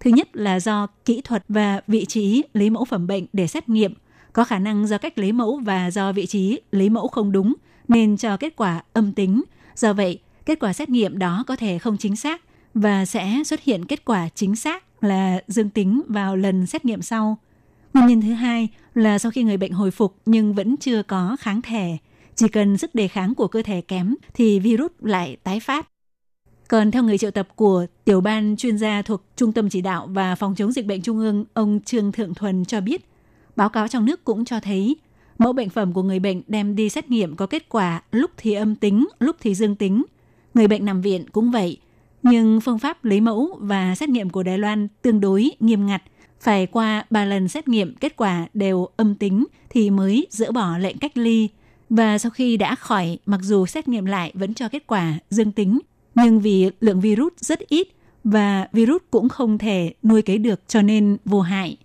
[0.00, 3.68] Thứ nhất là do kỹ thuật và vị trí lấy mẫu phẩm bệnh để xét
[3.68, 3.94] nghiệm,
[4.32, 7.54] có khả năng do cách lấy mẫu và do vị trí lấy mẫu không đúng
[7.88, 9.42] nên cho kết quả âm tính.
[9.76, 12.42] Do vậy, kết quả xét nghiệm đó có thể không chính xác
[12.74, 17.02] và sẽ xuất hiện kết quả chính xác là dương tính vào lần xét nghiệm
[17.02, 17.38] sau.
[17.94, 21.36] Nguyên nhân thứ hai là sau khi người bệnh hồi phục nhưng vẫn chưa có
[21.40, 21.96] kháng thể,
[22.34, 25.88] chỉ cần sức đề kháng của cơ thể kém thì virus lại tái phát.
[26.68, 30.06] Còn theo người triệu tập của tiểu ban chuyên gia thuộc Trung tâm Chỉ đạo
[30.10, 33.07] và Phòng chống dịch bệnh Trung ương, ông Trương Thượng Thuần cho biết,
[33.58, 34.96] báo cáo trong nước cũng cho thấy
[35.38, 38.52] mẫu bệnh phẩm của người bệnh đem đi xét nghiệm có kết quả lúc thì
[38.52, 40.04] âm tính, lúc thì dương tính.
[40.54, 41.78] Người bệnh nằm viện cũng vậy,
[42.22, 46.02] nhưng phương pháp lấy mẫu và xét nghiệm của Đài Loan tương đối nghiêm ngặt,
[46.40, 50.78] phải qua 3 lần xét nghiệm kết quả đều âm tính thì mới dỡ bỏ
[50.78, 51.48] lệnh cách ly.
[51.90, 55.52] Và sau khi đã khỏi, mặc dù xét nghiệm lại vẫn cho kết quả dương
[55.52, 55.78] tính,
[56.14, 57.88] nhưng vì lượng virus rất ít
[58.24, 61.76] và virus cũng không thể nuôi cấy được cho nên vô hại.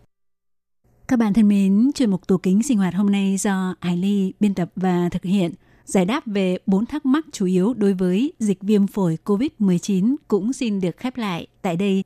[1.08, 4.34] Các bạn thân mến, chuyên mục tủ kính sinh hoạt hôm nay do Hải Ly
[4.39, 5.54] biên tập và thực hiện–
[5.86, 10.54] Giải đáp về bốn thắc mắc chủ yếu đối với dịch viêm phổi COVID-19 cũng
[10.54, 12.04] xin được khép lại tại đây.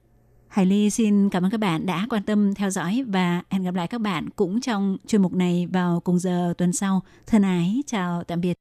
[0.47, 3.75] Hải Ly xin cảm ơn các bạn đã quan tâm theo dõi và hẹn gặp
[3.75, 7.03] lại các bạn cũng trong chuyên mục này vào cùng giờ tuần sau.
[7.27, 8.53] Thân ái, chào tạm biệt.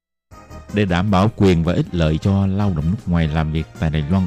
[0.75, 3.91] Để đảm bảo quyền và ích lợi cho lao động nước ngoài làm việc tại
[3.91, 4.27] Đài Loan,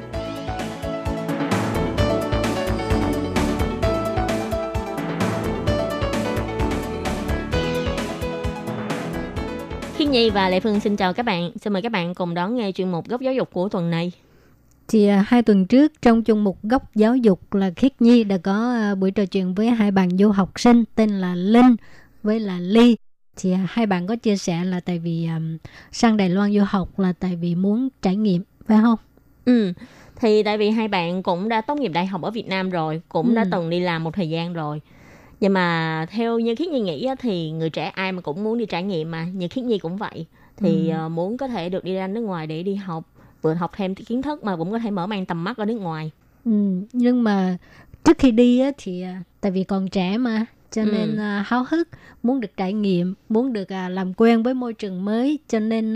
[10.11, 11.51] Khiết Nhi và Lệ Phương xin chào các bạn.
[11.61, 14.11] Xin mời các bạn cùng đón nghe chuyên mục góc giáo dục của tuần này.
[14.87, 18.37] Thì à, hai tuần trước trong chung mục góc giáo dục là Khiết Nhi đã
[18.37, 21.75] có à, buổi trò chuyện với hai bạn du học sinh tên là Linh
[22.23, 22.95] với là Ly.
[23.37, 25.57] Thì à, hai bạn có chia sẻ là tại vì um,
[25.91, 28.97] sang Đài Loan du học là tại vì muốn trải nghiệm phải không?
[29.45, 29.73] Ừ,
[30.15, 33.01] thì tại vì hai bạn cũng đã tốt nghiệp đại học ở Việt Nam rồi,
[33.09, 33.35] cũng Ừ.
[33.35, 34.81] đã từng đi làm một thời gian rồi.
[35.41, 38.57] Nhưng mà theo như Khiết Nhi nghĩ á, thì người trẻ ai mà cũng muốn
[38.57, 40.25] đi trải nghiệm mà, như Khiết Nhi cũng vậy.
[40.57, 40.93] Thì Ừ.
[40.95, 43.03] ờ, muốn có thể được đi ra nước ngoài để đi học,
[43.41, 45.77] vừa học thêm kiến thức mà cũng có thể mở mang tầm mắt ở nước
[45.79, 46.11] ngoài.
[46.45, 46.51] Ừ,
[46.93, 47.57] nhưng mà
[48.03, 50.85] trước khi đi á, thì à, tại vì còn trẻ mà cho Ừ.
[50.91, 51.87] nên à, háo hức
[52.23, 55.95] muốn được trải nghiệm muốn được à, làm quen với môi trường mới cho nên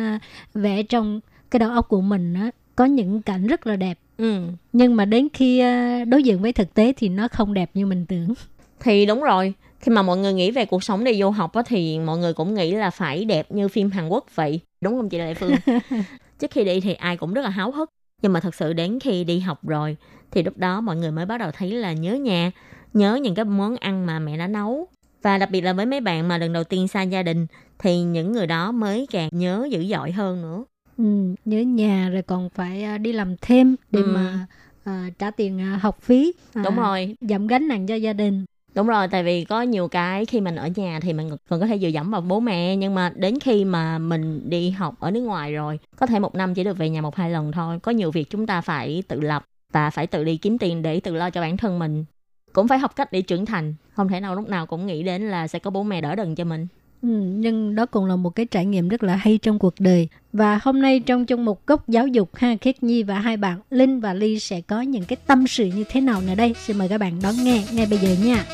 [0.53, 1.19] vẽ trong
[1.51, 4.41] cái đầu óc của mình á, có những cảnh rất là đẹp Ừ.
[4.73, 5.63] nhưng mà đến khi
[6.07, 8.33] đối diện với thực tế thì nó không đẹp như mình tưởng
[8.79, 11.61] Thì đúng rồi, khi mà mọi người nghĩ về cuộc sống đi du học á,
[11.65, 14.59] thì mọi người cũng nghĩ là phải đẹp như phim Hàn Quốc vậy.
[14.81, 15.55] Đúng không chị Lệ Phương?
[16.39, 17.89] Trước khi đi thì ai cũng rất là háo hức.
[18.21, 19.97] Nhưng mà thật sự đến khi đi học rồi
[20.31, 22.51] thì lúc đó mọi người mới bắt đầu thấy là nhớ nhà,
[22.93, 24.87] nhớ những cái món ăn mà mẹ đã nấu.
[25.21, 27.47] Và đặc biệt là với mấy bạn mà lần đầu tiên xa gia đình
[27.79, 30.63] thì những người đó mới càng nhớ dữ dội hơn nữa.
[30.97, 31.03] ừ,
[31.45, 34.07] nhớ nhà rồi còn phải à, đi làm thêm để Ừ.
[34.07, 34.47] mà
[34.83, 38.45] à, trả tiền à, học phí à, Đúng rồi, giảm gánh nặng cho gia đình
[38.75, 41.67] Đúng rồi, tại vì có nhiều cái khi mình ở nhà thì mình còn có
[41.67, 45.11] thể dựa dẫm vào bố mẹ nhưng mà đến khi mà mình đi học ở
[45.11, 47.79] nước ngoài rồi, có thể một năm chỉ được về nhà một hai lần thôi.
[47.79, 50.99] Có nhiều việc chúng ta phải tự lập và phải tự đi kiếm tiền để
[50.99, 52.05] tự lo cho bản thân mình.
[52.53, 55.29] Cũng phải học cách để trưởng thành, không thể nào lúc nào cũng nghĩ đến
[55.29, 56.67] là sẽ có bố mẹ đỡ đần cho mình.
[57.05, 60.07] Ừ, nhưng đó cũng là một cái trải nghiệm rất là hay trong cuộc đời.
[60.33, 63.59] Và hôm nay trong chung một góc giáo dục ha Khiết Nhi và hai bạn
[63.69, 66.53] Linh và Ly sẽ có những cái tâm sự như thế nào nữa đây.
[66.65, 68.45] Xin mời các bạn đón nghe ngay bây giờ nha.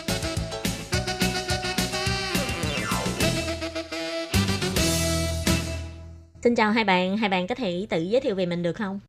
[6.43, 8.99] Xin chào hai bạn, hai bạn có thể tự giới thiệu về mình được không?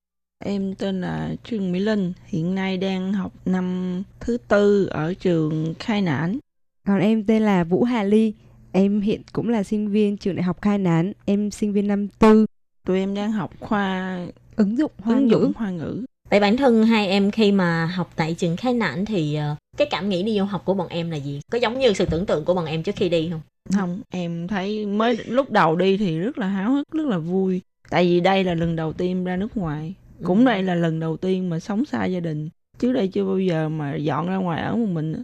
[0.44, 5.74] Em tên là Trương Mỹ Linh, hiện nay đang học năm thứ tư ở trường
[5.78, 6.38] Khai Nản.
[6.86, 8.32] Còn em tên là Vũ Hà Ly.
[8.72, 11.12] Em hiện cũng là sinh viên trường đại học Khai Nán.
[11.24, 12.46] Em sinh viên năm tư
[12.86, 14.18] Tụi em đang học khoa
[14.56, 15.30] ứng dụng hoa ứng ngữ.
[15.32, 16.04] dụng hoa ngữ.
[16.30, 19.88] Vậy bản thân hai em khi mà học tại trường Khai Nản thì ờ, cái
[19.90, 21.40] cảm nghĩ đi du học của bọn em là gì?
[21.50, 23.40] Có giống như sự tưởng tượng của bọn em trước khi đi không?
[23.74, 27.60] Không, em thấy mới lúc đầu đi thì rất là háo hức, rất là vui.
[27.90, 29.94] Tại vì đây là lần đầu tiên ra nước ngoài.
[30.24, 30.44] Cũng Ừ.
[30.44, 32.48] đây là lần đầu tiên mà sống xa gia đình.
[32.78, 35.22] Trước đây chưa bao giờ mà dọn ra ngoài ở một mình.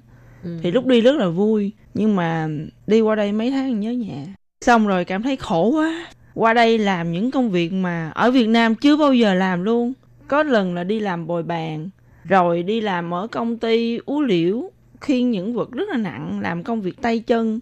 [0.49, 0.59] Ừ.
[0.63, 1.73] Thì lúc đi rất là vui.
[1.95, 2.49] Nhưng mà
[2.87, 4.27] đi qua đây mấy tháng nhớ nhà.
[4.61, 6.07] Xong rồi cảm thấy khổ quá.
[6.35, 9.93] Qua đây làm những công việc mà ở Việt Nam chưa bao giờ làm luôn.
[10.29, 11.89] Có lần là đi làm bồi bàn.
[12.25, 14.71] Rồi đi làm ở công ty ú liễu.
[15.01, 16.41] Khiêng những vật rất là nặng.
[16.43, 17.61] Làm công việc tay chân.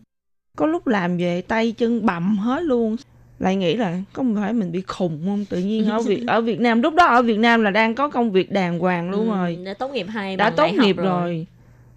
[0.57, 2.97] Có lúc làm về tay chân bầm hết luôn.
[3.39, 5.45] Lại nghĩ là có phải mình bị khùng không?
[5.45, 8.09] Tự nhiên ở Việt ở Việt Nam lúc đó ở Việt Nam là đang có
[8.09, 11.47] công việc đàng hoàng luôn Ừ, rồi Đã tốt nghiệp hai đã tốt nghiệp rồi.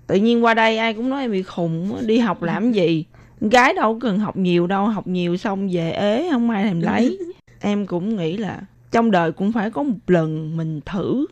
[0.10, 3.06] Tự nhiên qua đây ai cũng nói em bị khùng đi học làm gì?
[3.42, 6.82] Gái đâu có cần học nhiều đâu học nhiều xong về ế không ai thèm
[6.82, 7.20] lấy.
[7.60, 11.26] Em cũng nghĩ là trong đời cũng phải có một lần mình thử.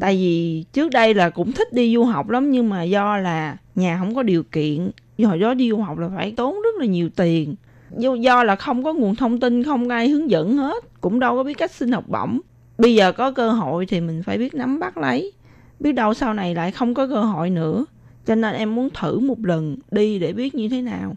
[0.00, 3.56] Tại vì trước đây là cũng thích đi du học lắm nhưng mà do là
[3.74, 4.90] nhà không có điều kiện
[5.24, 7.54] hồi đó đi du học là phải tốn rất là nhiều tiền.
[7.96, 11.36] Do, do là không có nguồn thông tin không ai hướng dẫn hết cũng đâu
[11.36, 12.40] có biết cách xin học bổng.
[12.78, 15.32] Bây giờ có cơ hội thì mình phải biết nắm bắt lấy.
[15.80, 17.84] Biết đâu sau này lại không có cơ hội nữa
[18.26, 21.16] cho nên em muốn thử một lần đi để biết như thế nào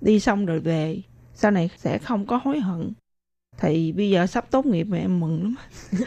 [0.00, 1.00] đi xong rồi về
[1.34, 2.92] sau này sẽ không có hối hận
[3.58, 5.54] thì bây giờ sắp tốt nghiệp rồi em mừng lắm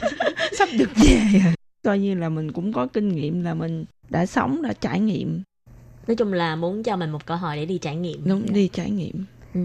[0.57, 4.25] sắp được về rồi coi như là mình cũng có kinh nghiệm là mình đã
[4.25, 5.41] sống đã trải nghiệm
[6.07, 8.21] Nói chung là muốn cho mình một cơ hội để đi trải nghiệm.
[8.25, 9.61] đúng đi trải nghiệm Ừ.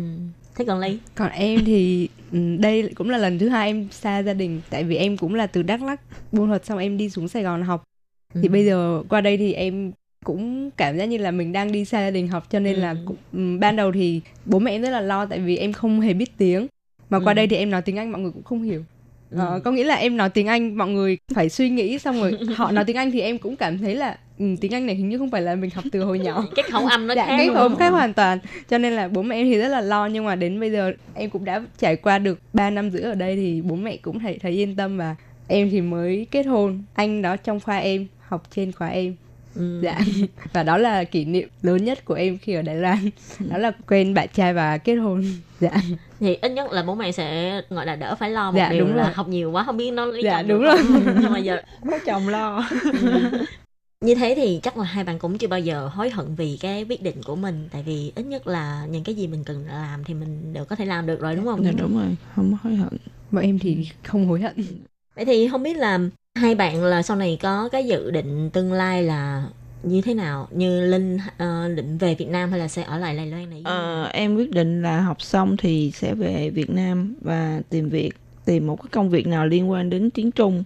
[0.54, 0.98] Thế còn Ly?
[1.14, 4.84] Còn em thì ừ, đây cũng là lần thứ hai em xa gia đình tại
[4.84, 6.00] vì em cũng là từ Đắk Lắk
[6.32, 7.82] buôn thuật xong em đi xuống Sài Gòn học.
[8.34, 8.52] Thì Ừ.
[8.52, 9.92] bây giờ qua đây thì em
[10.24, 12.90] cũng cảm giác như là mình đang đi xa gia đình học cho nên là
[12.90, 12.96] Ừ.
[13.04, 16.00] cũng, ừ, ban đầu thì bố mẹ em rất là lo tại vì em không
[16.00, 16.66] hề biết tiếng.
[17.10, 17.34] Mà qua Ừ.
[17.34, 18.84] đây thì em nói tiếng Anh mọi người cũng không hiểu.
[19.36, 22.32] Ờ, có nghĩa là em nói tiếng Anh mọi người phải suy nghĩ xong rồi
[22.56, 25.08] họ nói tiếng Anh thì em cũng cảm thấy là ừ, tiếng Anh này hình
[25.08, 26.44] như không phải là mình học từ hồi nhỏ.
[26.56, 28.38] Cái khẩu âm nó dạ, khác cái khẩu âm khác hoàn toàn.
[28.70, 30.92] Cho nên là bố mẹ em thì rất là lo nhưng mà đến bây giờ
[31.14, 34.18] em cũng đã trải qua được 3 năm rưỡi ở đây thì bố mẹ cũng
[34.18, 35.16] thấy thấy yên tâm và
[35.48, 36.82] em thì mới kết hôn.
[36.94, 39.14] Anh đó trong khoa em học trên khoa em
[39.54, 39.80] Ừ.
[39.82, 40.00] dạ.
[40.52, 43.10] Và đó là kỷ niệm lớn nhất của em khi ở Đài Loan.
[43.38, 45.24] Đó là quen bạn trai và kết hôn.
[45.60, 45.70] Dạ.
[46.20, 48.84] Thì ít nhất là bố mẹ sẽ gọi là đỡ phải lo một Dạ, điều
[48.86, 49.12] đúng là rồi.
[49.12, 50.78] học nhiều quá không biết nó lấy Dạ, chồng đúng rồi.
[51.20, 52.68] nhưng mà giờ có chồng lo.
[54.00, 56.84] Như thế thì chắc là hai bạn cũng chưa bao giờ hối hận vì cái
[56.88, 57.68] quyết định của mình.
[57.72, 60.76] Tại vì ít nhất là những cái gì mình cần làm thì mình đều có
[60.76, 61.64] thể làm được rồi đúng không?
[61.64, 62.16] Dạ đúng rồi.
[62.36, 62.96] Không hối hận.
[63.30, 64.54] Bọn em thì không hối hận.
[65.16, 65.98] Vậy thì không biết là
[66.34, 69.48] hai bạn là sau này có cái dự định tương lai là
[69.82, 70.48] như thế nào?
[70.50, 73.62] Như linh uh, định về Việt Nam hay là sẽ ở lại Đài Loan này?
[73.64, 78.10] Ờ, em quyết định là học xong thì sẽ về Việt Nam và tìm việc
[78.44, 80.64] tìm một cái công việc nào liên quan đến tiếng Trung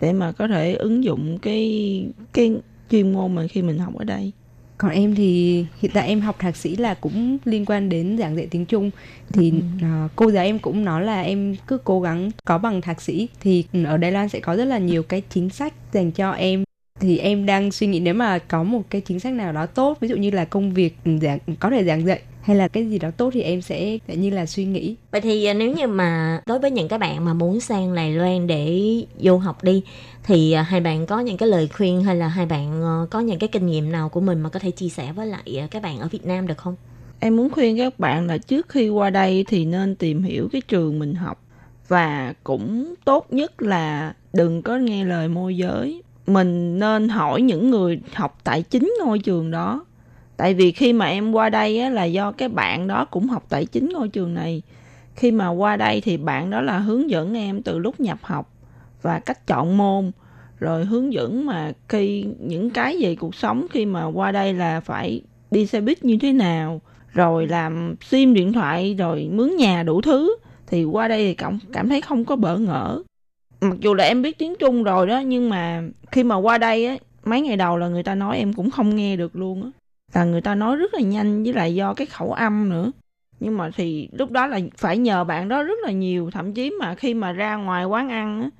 [0.00, 2.56] để mà có thể ứng dụng cái cái
[2.90, 4.32] chuyên môn mà khi mình học ở đây
[4.78, 8.36] còn em thì hiện tại em học thạc sĩ là cũng liên quan đến giảng
[8.36, 8.90] dạy tiếng Trung.
[9.32, 9.52] Thì
[9.82, 13.28] à, cô giáo em cũng nói là em cứ cố gắng có bằng thạc sĩ.
[13.40, 16.64] Thì ở Đài Loan sẽ có rất là nhiều cái chính sách dành cho em.
[17.00, 19.98] Thì em đang suy nghĩ nếu mà có một cái chính sách nào đó tốt
[20.00, 22.98] ví dụ như là công việc giảng có thể giảng dạy hay là cái gì
[22.98, 24.96] đó tốt thì em sẽ sẽ như là suy nghĩ.
[25.10, 28.12] Vậy thì à, nếu như mà đối với những cái bạn mà muốn sang Đài
[28.12, 28.82] Loan để
[29.20, 29.82] du học đi
[30.24, 33.20] thì à, hai bạn có những cái lời khuyên hay là hai bạn ờ, có
[33.20, 35.68] những cái kinh nghiệm nào của mình mà có thể chia sẻ với lại à,
[35.70, 36.74] các bạn ở Việt Nam được không?
[37.20, 40.62] em muốn khuyên các bạn là trước khi qua đây thì nên tìm hiểu cái
[40.68, 41.42] trường mình học.
[41.88, 46.02] Và cũng tốt nhất là đừng có nghe lời môi giới.
[46.26, 49.84] Mình nên hỏi những người học tại chính ngôi trường đó
[50.38, 53.46] tại vì khi mà em qua đây á, là do cái bạn đó cũng học
[53.48, 54.62] tại chính ngôi trường này.
[55.14, 58.52] Khi mà qua đây thì bạn đó là hướng dẫn em từ lúc nhập học
[59.02, 60.10] và cách chọn môn
[60.58, 64.80] rồi hướng dẫn mà khi những cái về cuộc sống khi mà qua đây là
[64.80, 65.20] phải
[65.50, 66.80] đi xe buýt như thế nào
[67.12, 70.36] rồi làm sim điện thoại rồi mướn nhà đủ thứ.
[70.66, 73.02] Thì qua đây thì cảm cảm thấy không có bỡ ngỡ.
[73.60, 75.82] Mặc dù là em biết tiếng trung rồi đó nhưng mà
[76.12, 78.96] khi mà qua đây á mấy ngày đầu là người ta nói em cũng không
[78.96, 79.70] nghe được luôn á
[80.14, 82.92] là người ta nói rất là nhanh với lại do cái khẩu âm nữa.
[83.40, 86.30] Nhưng mà thì lúc đó là phải nhờ bạn đó rất là nhiều.
[86.30, 88.50] Thậm chí mà khi mà ra ngoài quán ăn á,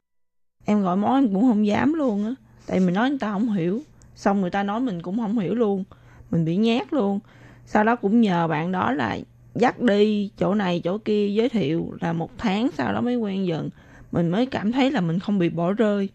[0.65, 2.35] em gọi món em cũng không dám luôn á.
[2.67, 3.81] Tại mình nói người ta không hiểu.
[4.15, 5.85] Xong người ta nói mình cũng không hiểu luôn.
[6.31, 7.21] Mình bị nhát luôn.
[7.67, 9.19] Sau đó cũng nhờ bạn đó là
[9.55, 13.47] dắt đi chỗ này, chỗ kia giới thiệu là một tháng sau đó mới quen
[13.47, 13.69] dần.
[14.13, 16.09] Mình mới cảm thấy là mình không bị bỏ rơi.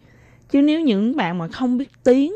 [0.49, 2.33] Chứ nếu những bạn mà không biết tiếng,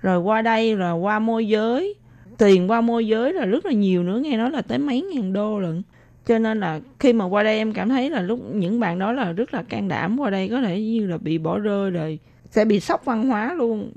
[0.00, 1.94] rồi qua đây, rồi qua môi giới
[2.40, 5.32] tiền qua môi giới là rất là nhiều nữa nghe nói là tới mấy ngàn
[5.32, 5.82] đô lận.
[6.26, 9.12] Cho nên là khi mà qua đây em cảm thấy là lúc những bạn đó
[9.12, 12.18] là rất là can đảm qua đây có thể như là bị bỏ rơi rồi
[12.50, 13.92] sẽ bị sốc văn hóa luôn.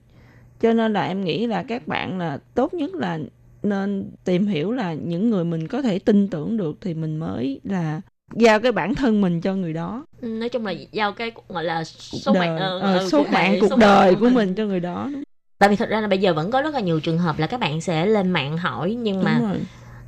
[0.61, 3.19] Cho nên là em nghĩ là các bạn là tốt nhất là
[3.63, 7.59] nên tìm hiểu là những người mình có thể tin tưởng được thì mình mới
[7.63, 8.01] là
[8.35, 10.05] giao cái bản thân mình cho người đó.
[10.21, 12.47] Ừ, Nói chung là giao cái gọi là số đời.
[12.47, 14.55] mạng ờ, ờ, ờ, số cuộc mạng đời, cuộc đời của mình.
[14.55, 15.09] cho người đó
[15.59, 17.47] Tại vì thật ra là bây giờ vẫn có rất là nhiều trường hợp là
[17.47, 19.59] các bạn sẽ lên mạng hỏi nhưng mà Đúng rồi.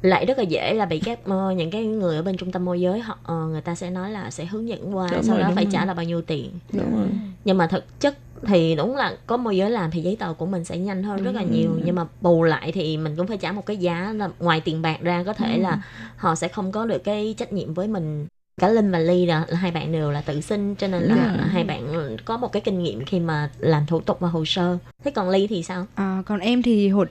[0.02, 2.66] lại rất là dễ là bị các ờ, những cái người ở bên trung tâm
[2.66, 5.36] môi giới họ ờ, người ta sẽ nói là sẽ hướng dẫn qua Đúng sau
[5.36, 5.72] rồi, đó đúng phải rồi.
[5.72, 7.08] trả là bao nhiêu tiền đúng rồi
[7.46, 8.18] nhưng mà thực chất
[8.48, 11.24] thì đúng là có môi giới làm thì giấy tờ của mình sẽ nhanh hơn
[11.24, 11.82] rất là Đúng nhiều rồi.
[11.86, 14.82] nhưng mà bù lại thì mình cũng phải trả một cái giá là ngoài tiền
[14.82, 15.62] bạc ra có thể Ừ.
[15.62, 15.80] là
[16.18, 18.28] họ sẽ không có được cái trách nhiệm với mình
[18.62, 21.16] cả linh và ly là, là hai bạn đều là tự sinh cho nên là
[21.16, 21.48] Đúng rồi.
[21.48, 24.78] hai bạn có một cái kinh nghiệm khi mà làm thủ tục và hồ sơ.
[25.04, 25.86] Thế còn ly thì sao?
[25.96, 27.06] À, còn em thì hồi,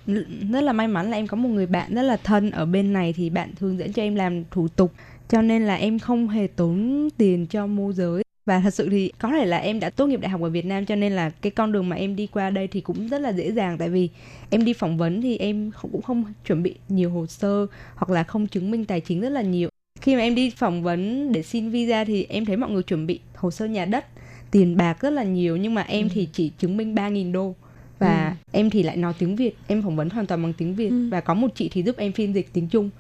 [0.52, 2.92] rất là may mắn là em có một người bạn rất là thân ở bên
[2.92, 4.92] này thì bạn hướng dẫn cho em làm thủ tục.
[5.28, 8.22] Cho nên là em không hề tốn tiền cho môi giới.
[8.46, 10.66] Và thật sự thì có thể là em đã tốt nghiệp đại học ở Việt
[10.66, 13.20] Nam cho nên là cái con đường mà em đi qua đây thì cũng rất
[13.20, 13.78] là dễ dàng.
[13.78, 14.08] Tại vì
[14.50, 18.24] em đi phỏng vấn thì em cũng không chuẩn bị nhiều hồ sơ hoặc là
[18.24, 19.68] không chứng minh tài chính rất là nhiều
[20.00, 23.06] khi mà em đi phỏng vấn để xin visa thì em thấy mọi người chuẩn
[23.06, 24.04] bị hồ sơ nhà đất
[24.50, 27.54] tiền bạc rất là nhiều nhưng mà em thì chỉ chứng minh 3.000 đô.
[27.98, 28.34] Và Ừ.
[28.58, 30.88] em thì lại nói tiếng Việt em phỏng vấn hoàn toàn bằng tiếng Việt.
[30.90, 31.08] Ừ.
[31.10, 32.90] và có một chị thì giúp em phiên dịch tiếng Trung.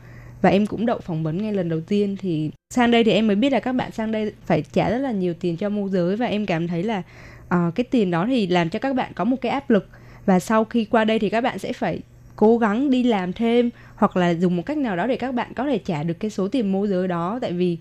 [0.42, 3.26] Và em cũng đậu phỏng vấn ngay lần đầu tiên thì sang đây thì em
[3.26, 5.90] mới biết là các bạn sang đây phải trả rất là nhiều tiền cho môi
[5.90, 6.16] giới.
[6.16, 7.02] Và em cảm thấy là
[7.48, 9.88] ờ, cái tiền đó thì làm cho các bạn có một cái áp lực.
[10.26, 12.00] Và sau khi qua đây thì các bạn sẽ phải
[12.36, 15.52] cố gắng đi làm thêm hoặc là dùng một cách nào đó để các bạn
[15.56, 17.38] có thể trả được cái số tiền môi giới đó.
[17.42, 17.78] Tại vì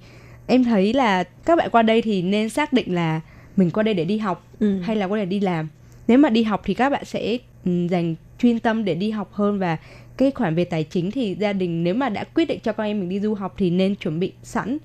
[0.47, 3.21] em thấy là các bạn qua đây thì nên xác định là
[3.57, 4.79] mình qua đây để đi học Ừ.
[4.79, 5.67] hay là qua đây để đi làm.
[6.07, 9.29] Nếu mà đi học thì các bạn sẽ ừ, dành chuyên tâm để đi học
[9.33, 9.77] hơn và
[10.17, 12.87] cái khoản về tài chính thì gia đình nếu mà đã quyết định cho con
[12.87, 14.77] em mình đi du học thì nên chuẩn bị sẵn.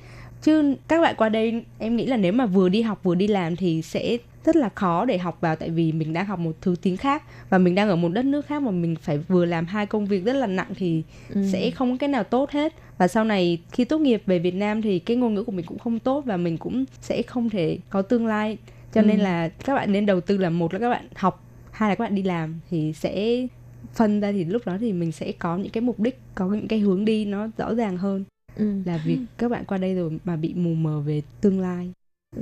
[0.42, 3.26] Chứ các bạn qua đây em nghĩ là nếu mà vừa đi học vừa đi
[3.26, 6.56] làm thì sẽ rất là khó để học vào tại vì mình đang học một
[6.60, 9.44] thứ tiếng khác và mình đang ở một đất nước khác mà mình phải vừa
[9.44, 11.02] làm hai công việc rất là nặng thì
[11.34, 11.42] ừ.
[11.52, 14.54] sẽ không có cái nào tốt hết và sau này khi tốt nghiệp về Việt
[14.54, 17.50] Nam thì cái ngôn ngữ của mình cũng không tốt và mình cũng sẽ không
[17.50, 18.58] thể có tương lai
[18.92, 19.06] cho ừ.
[19.06, 21.94] nên là các bạn nên đầu tư là một là các bạn học hai là
[21.94, 23.46] các bạn đi làm thì sẽ
[23.94, 26.68] phân ra thì lúc đó thì mình sẽ có những cái mục đích có những
[26.68, 28.24] cái hướng đi nó rõ ràng hơn
[28.56, 28.72] ừ.
[28.84, 31.92] là việc các bạn qua đây rồi mà bị mù mờ về tương lai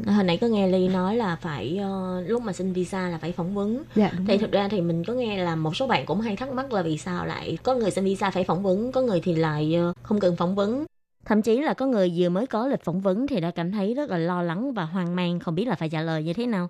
[0.07, 3.33] hồi nãy có nghe ly nói là phải uh, lúc mà xin visa là phải
[3.33, 3.83] phỏng vấn.
[3.95, 4.39] Dạ, thì rồi.
[4.39, 6.83] thực ra thì mình có nghe là một số bạn cũng hay thắc mắc là
[6.83, 9.97] vì sao lại có người xin visa phải phỏng vấn có người thì lại uh,
[10.03, 10.85] không cần phỏng vấn.
[11.25, 13.95] Thậm chí là có người vừa mới có lịch phỏng vấn thì đã cảm thấy
[13.95, 16.47] rất là lo lắng và hoang mang không biết là phải trả lời như thế
[16.47, 16.69] nào.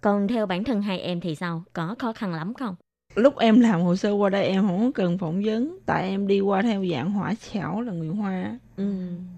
[0.00, 1.62] Còn theo bản thân hai em thì sao?
[1.72, 2.74] Có khó khăn lắm không
[3.18, 5.78] lúc em làm hồ sơ qua đây em không có cần phỏng vấn.
[5.86, 8.58] Tại em đi qua theo dạng hỏa chảo là người hoa.
[8.76, 8.84] Ừ.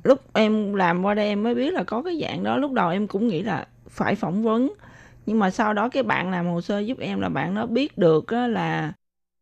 [0.05, 2.57] lúc em làm qua đây em mới biết là có cái dạng đó.
[2.57, 4.73] Lúc đầu em cũng nghĩ là phải phỏng vấn.
[5.27, 7.99] Nhưng mà sau đó cái bạn làm hồ sơ giúp em là bạn nó biết
[7.99, 8.93] được là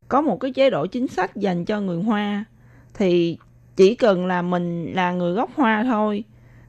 [0.08, 2.44] có một cái chế độ chính sách dành cho người hoa.
[2.94, 3.38] Thì
[3.76, 6.24] chỉ cần là mình là người gốc hoa thôi.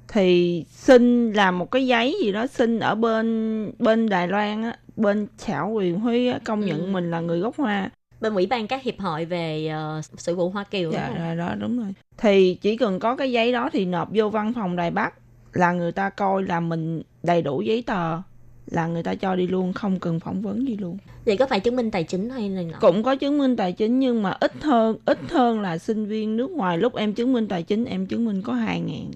[0.07, 4.78] Thì xin làm một cái giấy gì đó xin ở bên bên Đài Loan á
[5.00, 6.91] bên chảo quyền huy công nhận ừ.
[6.91, 7.89] mình là người gốc hoa.
[8.22, 11.56] Bên ủy ban các hiệp hội về uh, sự vụ hoa kiều dạ rồi đó
[11.60, 11.93] đúng rồi.
[12.18, 15.14] Thì chỉ cần có cái giấy đó thì nộp vô văn phòng đài bắc
[15.54, 18.22] là người ta coi là mình đầy đủ giấy tờ
[18.66, 20.97] là người ta cho đi luôn không cần phỏng vấn đi luôn.
[21.26, 24.00] Vậy có phải chứng minh tài chính hay là cũng có chứng minh tài chính
[24.00, 26.78] nhưng mà ít hơn ít hơn là sinh viên nước ngoài.
[26.78, 29.12] Lúc em chứng minh tài chính em chứng minh có hai ngàn.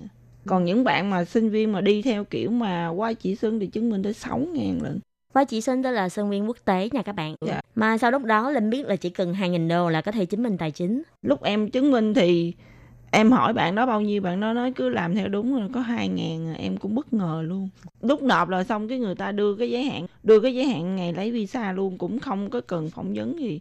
[0.48, 3.68] Còn những bạn mà sinh viên mà đi theo kiểu mà qua chỉ xuân thì
[3.68, 5.00] chứng minh tới sáu ngàn lần
[5.34, 7.36] Vai chỉ sinh đó là sinh viên quốc tế nha các bạn.
[7.42, 7.62] Dạ.
[7.76, 10.44] Mà sau lúc đó Linh biết là chỉ cần 2.000 đô là có thể chứng
[10.44, 11.04] minh tài chính.
[11.22, 12.54] Lúc em chứng minh thì
[13.14, 15.80] em hỏi bạn đó bao nhiêu bạn đó nói cứ làm theo đúng rồi có
[15.80, 17.70] hai ngàn em cũng bất ngờ luôn
[18.02, 20.96] lúc nộp là xong cái người ta đưa cái giới hạn đưa cái giới hạn
[20.96, 23.60] ngày lấy visa luôn cũng không có cần phỏng vấn gì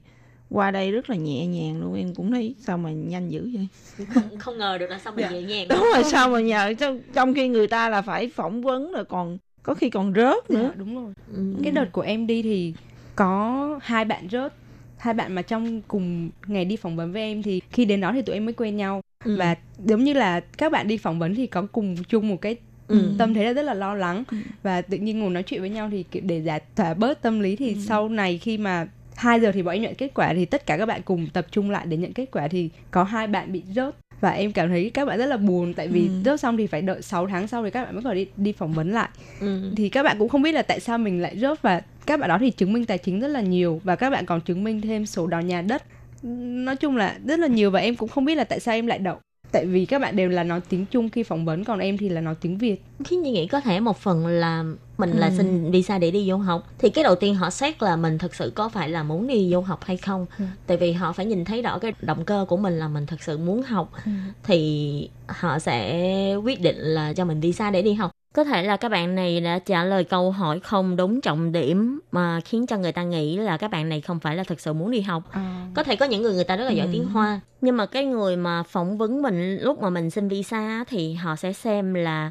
[0.50, 3.68] qua đây rất là nhẹ nhàng luôn em cũng thấy sao mà nhanh dữ vậy
[4.14, 5.30] không, không ngờ được là sao mà dạ.
[5.30, 8.62] nhẹ nhàng đúng rồi sao mà nhờ trong, trong khi người ta là phải phỏng
[8.62, 11.54] vấn rồi còn có khi còn rớt nữa dạ, đúng rồi ừ.
[11.62, 12.74] cái đợt của em đi thì
[13.16, 14.52] có hai bạn rớt
[14.98, 18.12] hai bạn mà trong cùng ngày đi phỏng vấn với em thì khi đến đó
[18.12, 19.36] thì tụi em mới quen nhau ừ.
[19.38, 22.56] và giống như là các bạn đi phỏng vấn thì có cùng chung một cái
[22.88, 23.14] ừ.
[23.18, 24.36] tâm thế là rất là lo lắng ừ.
[24.62, 27.56] và tự nhiên ngồi nói chuyện với nhau thì để giải tỏa bớt tâm lý
[27.56, 27.80] thì ừ.
[27.88, 28.86] sau này khi mà
[29.16, 31.46] 2 giờ thì bọn em nhận kết quả thì tất cả các bạn cùng tập
[31.50, 34.68] trung lại để nhận kết quả thì có hai bạn bị rớt và em cảm
[34.68, 36.14] thấy các bạn rất là buồn tại vì ừ.
[36.24, 38.52] rớt xong thì phải đợi 6 tháng sau thì các bạn mới có đi đi
[38.52, 39.08] phỏng vấn lại
[39.40, 39.72] ừ.
[39.76, 42.28] thì các bạn cũng không biết là tại sao mình lại rớt và các bạn
[42.28, 44.80] đó thì chứng minh tài chính rất là nhiều và các bạn còn chứng minh
[44.80, 45.82] thêm sổ đỏ nhà đất
[46.22, 48.86] nói chung là rất là nhiều và em cũng không biết là tại sao em
[48.86, 49.16] lại đậu
[49.52, 52.08] tại vì các bạn đều là nói tiếng Trung khi phỏng vấn còn em thì
[52.08, 54.64] là nói tiếng Việt khiến như nghĩ có thể một phần là
[54.98, 55.18] mình ừ.
[55.18, 58.18] là xin visa để đi du học thì cái đầu tiên họ xét là mình
[58.18, 60.44] thực sự có phải là muốn đi du học hay không ừ.
[60.66, 63.22] tại vì họ phải nhìn thấy rõ cái động cơ của mình là mình thực
[63.22, 64.10] sự muốn học ừ.
[64.42, 68.76] thì họ sẽ quyết định là cho mình visa để đi học có thể là
[68.76, 72.78] các bạn này đã trả lời câu hỏi không đúng trọng điểm mà khiến cho
[72.78, 75.22] người ta nghĩ là các bạn này không phải là thực sự muốn đi học.
[75.30, 75.66] À.
[75.74, 76.90] Có thể có những người người ta rất là giỏi ừ.
[76.92, 80.84] tiếng Hoa, nhưng mà cái người mà phỏng vấn mình lúc mà mình xin visa
[80.88, 82.30] thì họ sẽ xem là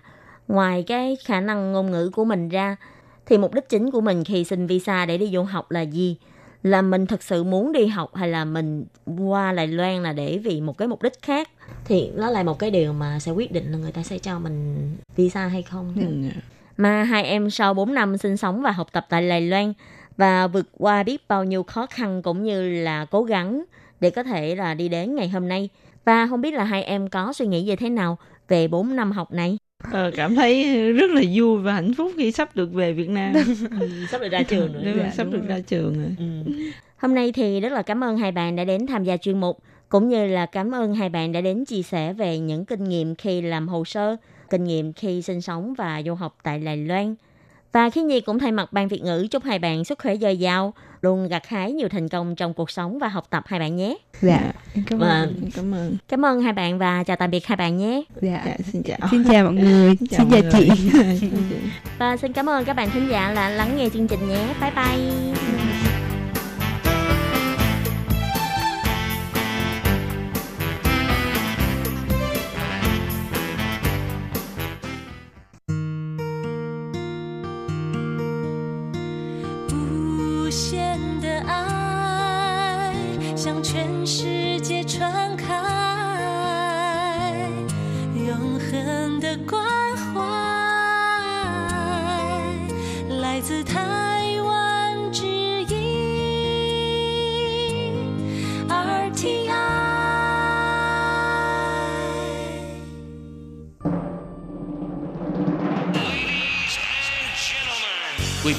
[0.51, 2.75] ngoài cái khả năng ngôn ngữ của mình ra
[3.25, 6.17] thì mục đích chính của mình khi xin visa để đi du học là gì?
[6.63, 8.85] Là mình thực sự muốn đi học hay là mình
[9.17, 11.49] qua Đài Loan là để vì một cái mục đích khác?
[11.85, 14.39] thì nó là một cái điều mà sẽ quyết định là người ta sẽ cho
[14.39, 14.75] mình
[15.15, 16.39] visa hay không ừ.
[16.77, 19.73] mà hai em sau 4 năm sinh sống và học tập tại Đài Loan
[20.17, 23.63] và vượt qua biết bao nhiêu khó khăn cũng như là cố gắng
[23.99, 25.69] để có thể là đi đến ngày hôm nay
[26.05, 29.11] và không biết là hai em có suy nghĩ như thế nào về 4 năm
[29.11, 29.57] học này
[29.91, 30.63] Ờ, cảm thấy
[30.93, 33.33] rất là vui và hạnh phúc khi sắp được về Việt Nam.
[34.11, 34.81] sắp được ra trường nữa.
[34.85, 35.47] Đúng rồi, dạ, sắp đúng được rồi.
[35.47, 36.15] ra trường rồi.
[36.19, 36.51] Ừ.
[36.97, 39.57] Hôm nay thì rất là cảm ơn hai bạn đã đến tham gia chuyên mục
[39.89, 43.15] cũng như là cảm ơn hai bạn đã đến chia sẻ về những kinh nghiệm
[43.15, 44.15] khi làm hồ sơ,
[44.49, 47.15] kinh nghiệm khi sinh sống và du học tại Đài Loan.
[47.71, 50.37] Và khi Nhi cũng thay mặt ban Việt ngữ chúc hai bạn sức khỏe dồi
[50.37, 53.75] dào, luôn gặt hái nhiều thành công trong cuộc sống và học tập hai bạn
[53.75, 53.97] nhé.
[54.21, 54.51] Dạ,
[54.87, 55.35] cảm ơn.
[55.35, 55.49] Vâng.
[55.55, 55.97] Cảm ơn.
[56.07, 58.01] Cảm ơn hai bạn và chào tạm biệt hai bạn nhé.
[58.21, 58.97] Dạ, dạ xin chào.
[59.11, 59.95] Xin chào mọi người.
[59.99, 61.29] xin chào, xin chào chị.
[61.97, 64.53] và xin cảm ơn các bạn thính giả là lắng nghe chương trình nhé.
[64.61, 65.90] Bye bye.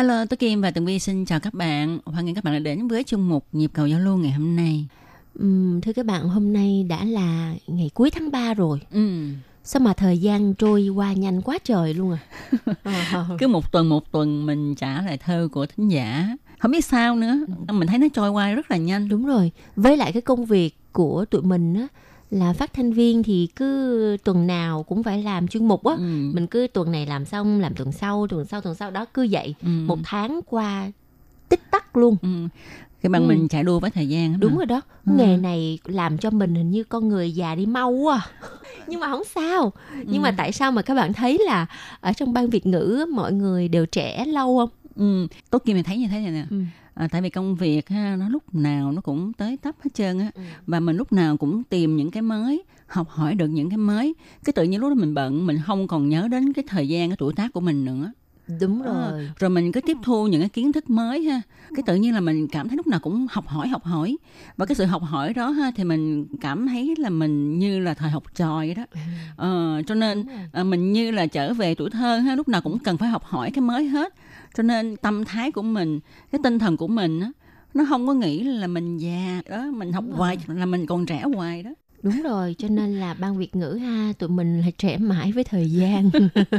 [0.00, 1.98] Hello, Tố Kim và Tường Vi xin chào các bạn.
[2.04, 4.56] Hoan nghênh các bạn đã đến với chuyên mục Nhịp cầu giao lưu ngày hôm
[4.56, 4.86] nay.
[5.38, 8.80] Ừm, thưa các bạn, hôm nay đã là ngày cuối tháng 3 rồi.
[8.92, 9.28] Ừ.
[9.64, 12.16] Sao mà thời gian trôi qua nhanh quá trời luôn
[12.84, 13.26] à.
[13.38, 16.36] Cứ một tuần một tuần mình trả lời thơ của thính giả.
[16.58, 17.38] Không biết sao nữa,
[17.72, 19.08] mình thấy nó trôi qua rất là nhanh.
[19.08, 19.52] Đúng rồi.
[19.76, 21.86] Với lại cái công việc của tụi mình á
[22.30, 25.94] là phát thanh viên thì cứ tuần nào cũng phải làm chuyên mục á.
[25.94, 26.30] Ừ.
[26.34, 29.26] Mình cứ tuần này làm xong, làm tuần sau, tuần sau, tuần sau đó cứ
[29.30, 29.54] vậy.
[29.62, 29.68] Ừ.
[29.68, 30.90] Một tháng qua
[31.48, 32.16] tích tắc luôn.
[32.22, 32.28] Ừ.
[33.02, 33.28] Cái bằng Ừ.
[33.28, 34.40] mình chạy đua với thời gian.
[34.40, 34.56] Đúng mà.
[34.56, 34.80] rồi đó.
[35.06, 35.12] Ừ.
[35.16, 38.16] Nghề này làm cho mình hình như con người già đi mau quá.
[38.40, 38.48] à.
[38.86, 39.72] Nhưng mà không sao.
[40.06, 41.66] Nhưng mà tại sao mà các bạn thấy là
[42.00, 44.68] ở trong ban Việt ngữ mọi người đều trẻ lâu không?
[44.96, 45.26] Ừ.
[45.50, 46.44] Tốt Kim mình thấy như thế này nè.
[46.50, 46.62] Ừ.
[47.00, 50.18] À, tại vì công việc ha, nó lúc nào nó cũng tới tấp hết trơn
[50.18, 50.30] á.
[50.34, 50.42] Ừ.
[50.66, 54.14] và mình lúc nào cũng tìm những cái mới học hỏi được những cái mới.
[54.44, 57.08] Cái tự nhiên lúc đó mình bận mình không còn nhớ đến cái thời gian
[57.10, 58.12] cái tuổi tác của mình nữa.
[58.60, 59.30] Đúng Ờ, rồi.
[59.38, 61.42] rồi mình cứ tiếp thu những cái kiến thức mới ha.
[61.76, 64.16] Cái tự nhiên là mình cảm thấy lúc nào cũng học hỏi học hỏi.
[64.56, 67.94] Và cái sự học hỏi đó ha thì mình cảm thấy là mình như là
[67.94, 68.84] thời học trò vậy đó.
[69.36, 72.78] Ờ, cho nên à, mình như là trở về tuổi thơ ha lúc nào cũng
[72.78, 74.14] cần phải học hỏi cái mới hết
[74.54, 76.00] cho nên tâm thái của mình
[76.32, 77.30] cái tinh thần của mình á
[77.74, 81.22] nó không có nghĩ là mình già đó mình học hoài là mình còn trẻ
[81.34, 81.70] hoài đó
[82.02, 85.44] Đúng rồi, cho nên là ban Việt ngữ ha, tụi mình là trẻ mãi với
[85.44, 86.10] thời gian.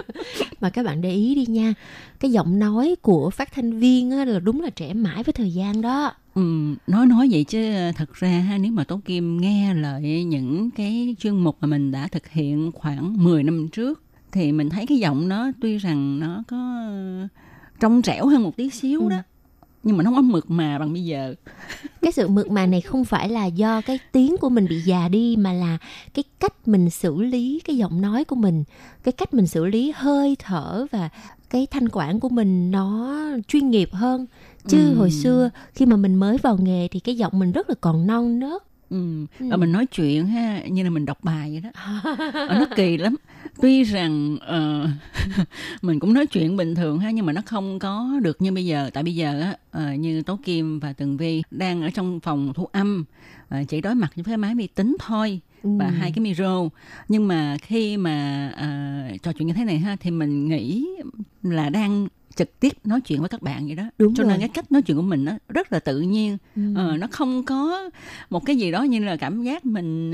[0.61, 1.73] mà các bạn để ý đi nha,
[2.19, 5.53] cái giọng nói của phát thanh viên á, là đúng là trẻ mãi với thời
[5.53, 6.13] gian đó.
[6.35, 10.69] Ừ, nói nói vậy chứ thật ra ha, nếu mà Tố Kim nghe lại những
[10.71, 14.85] cái chuyên mục mà mình đã thực hiện khoảng 10 năm trước thì mình thấy
[14.85, 16.57] cái giọng nó tuy rằng nó có
[17.81, 19.17] trong trẻo hơn một tí xíu đó
[19.83, 21.35] nhưng mà nó không có mượt mà bằng bây giờ
[22.01, 25.07] Cái sự mượt mà này không phải là do cái tiếng của mình bị già
[25.07, 25.77] đi mà là
[26.13, 28.63] cái cách mình xử lý cái giọng nói của mình,
[29.03, 31.09] cái cách mình xử lý hơi thở và
[31.49, 33.15] cái thanh quản của mình nó
[33.47, 34.25] chuyên nghiệp hơn.
[34.67, 34.95] Chứ Ừ.
[34.95, 38.07] hồi xưa khi mà mình mới vào nghề thì cái giọng mình rất là còn
[38.07, 38.63] non nớt.
[38.91, 39.25] Ừ.
[39.39, 39.45] Ừ.
[39.49, 41.81] và mình nói chuyện ha như là mình đọc bài vậy đó
[42.47, 43.15] Ờ, nó kỳ lắm
[43.61, 44.89] tuy rằng ờ,
[45.81, 48.65] mình cũng nói chuyện bình thường ha nhưng mà nó không có được như bây
[48.65, 52.19] giờ tại bây giờ á ờ, như tố kim và tường vi đang ở trong
[52.19, 53.05] phòng thu âm
[53.49, 55.91] ờ, chỉ đối mặt với cái máy vi tính thôi và Ừ.
[55.99, 56.69] hai cái micro
[57.07, 58.67] nhưng mà khi mà ờ,
[59.23, 60.87] trò chuyện như thế này ha thì mình nghĩ
[61.43, 64.31] là đang trực tiếp nói chuyện với các bạn vậy đó Đúng cho rồi.
[64.31, 66.61] nên cái cách nói chuyện của mình nó rất là tự nhiên Ừ.
[66.75, 67.89] Ờ, nó không có
[68.29, 70.11] một cái gì đó như là cảm giác mình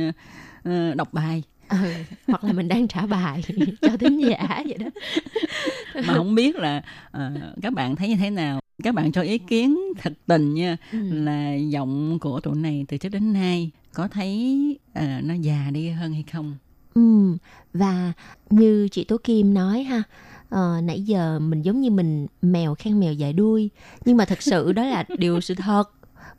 [0.64, 1.78] ờ, đọc bài Ừ,
[2.28, 3.42] hoặc là mình đang trả bài
[3.82, 4.88] cho thính giả vậy đó.
[6.06, 9.38] mà không biết là ờ, các bạn thấy như thế nào các bạn cho ý
[9.38, 10.98] kiến thật tình nha Ừ.
[11.12, 15.90] là giọng của tụi này từ trước đến nay có thấy ờ, nó già đi
[15.90, 16.56] hơn hay không
[16.94, 17.38] Ừ,
[17.74, 18.14] và
[18.50, 20.04] như chị Tố Kim nói ha,
[20.50, 23.70] ờ, nãy giờ mình giống như mình mèo khen mèo dại đuôi,
[24.06, 25.84] nhưng mà thật sự đó là điều sự thật.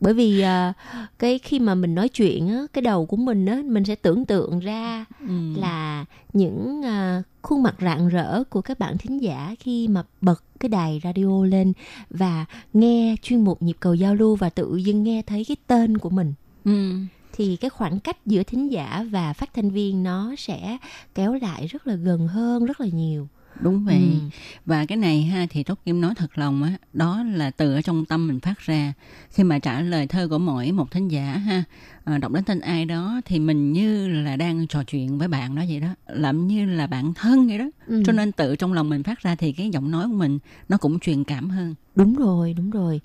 [0.01, 0.73] Bởi vì ờ,
[1.19, 4.25] cái khi mà mình nói chuyện á, cái đầu của mình á, mình sẽ tưởng
[4.25, 5.55] tượng ra ừ.
[5.57, 10.43] là những ờ, khuôn mặt rạng rỡ của các bạn thính giả khi mà bật
[10.61, 11.73] cái đài radio lên
[12.11, 15.99] và nghe chuyên mục nhịp cầu giao lưu và tự dưng nghe thấy cái tên
[15.99, 16.35] của mình
[16.65, 16.95] Ừ.
[17.33, 20.79] thì cái khoảng cách giữa thính giả và phát thanh viên nó sẽ
[21.15, 23.29] kéo lại rất là gần hơn rất là nhiều
[23.61, 23.97] đúng vậy.
[23.97, 24.29] Ừ.
[24.67, 27.83] và cái này ha thì tốt kim nói thật lòng á đó là từ ở
[27.83, 28.93] trong tâm mình phát ra.
[29.31, 31.65] Khi mà trả lời thơ của mỗi một thính giả ha
[32.05, 35.55] ờ, đọc đến tên ai đó thì mình như là đang trò chuyện với bạn
[35.55, 37.71] đó vậy đó làm như là bạn thân vậy đó.
[37.87, 38.03] Ừ.
[38.07, 40.39] cho nên tự trong lòng mình phát ra thì cái giọng nói của mình
[40.69, 41.75] nó cũng truyền cảm hơn.
[41.95, 43.01] Đúng rồi đúng rồi.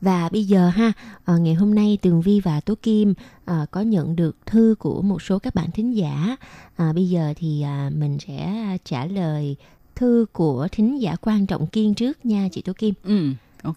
[0.00, 0.92] Và bây giờ ha
[1.24, 3.14] ờ, ngày hôm nay tường vi và tố kim
[3.44, 6.36] ờ, có nhận được thư của một số các bạn thính giả.
[6.76, 9.56] À, bây giờ thì à, mình sẽ trả lời
[10.00, 13.28] thư của thính giả quan trọng kiên trước nha chị tố kim ừ
[13.62, 13.76] ok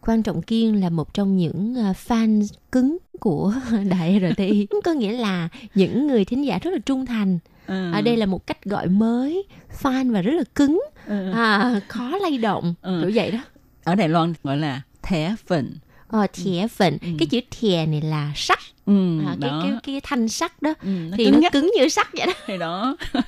[0.00, 3.54] Quan Trọng Kiên là một trong những ờ, fan cứng của
[3.88, 4.66] Đài RTI.
[4.84, 7.38] Có nghĩa là những người thính giả rất là trung thành.
[7.66, 7.92] Ừ.
[7.92, 9.44] Ở đây là một cách gọi mới,
[9.82, 11.30] fan và rất là cứng, Ừ.
[11.32, 12.98] à, khó lay động, Ừ.
[13.02, 13.38] kiểu vậy đó.
[13.84, 15.74] ở đài loan gọi là thẻ phận
[16.08, 16.98] Ờ, thẻ phận.
[17.18, 18.58] Cái chữ thẻ này là sắt.
[18.86, 19.60] Ừ, À, cái, đó.
[19.62, 21.52] cái cái thanh sắt đó Ừ, nó thì cứng nó nhắc.
[21.52, 22.32] cứng như sắt vậy đó.
[22.46, 22.96] thì đó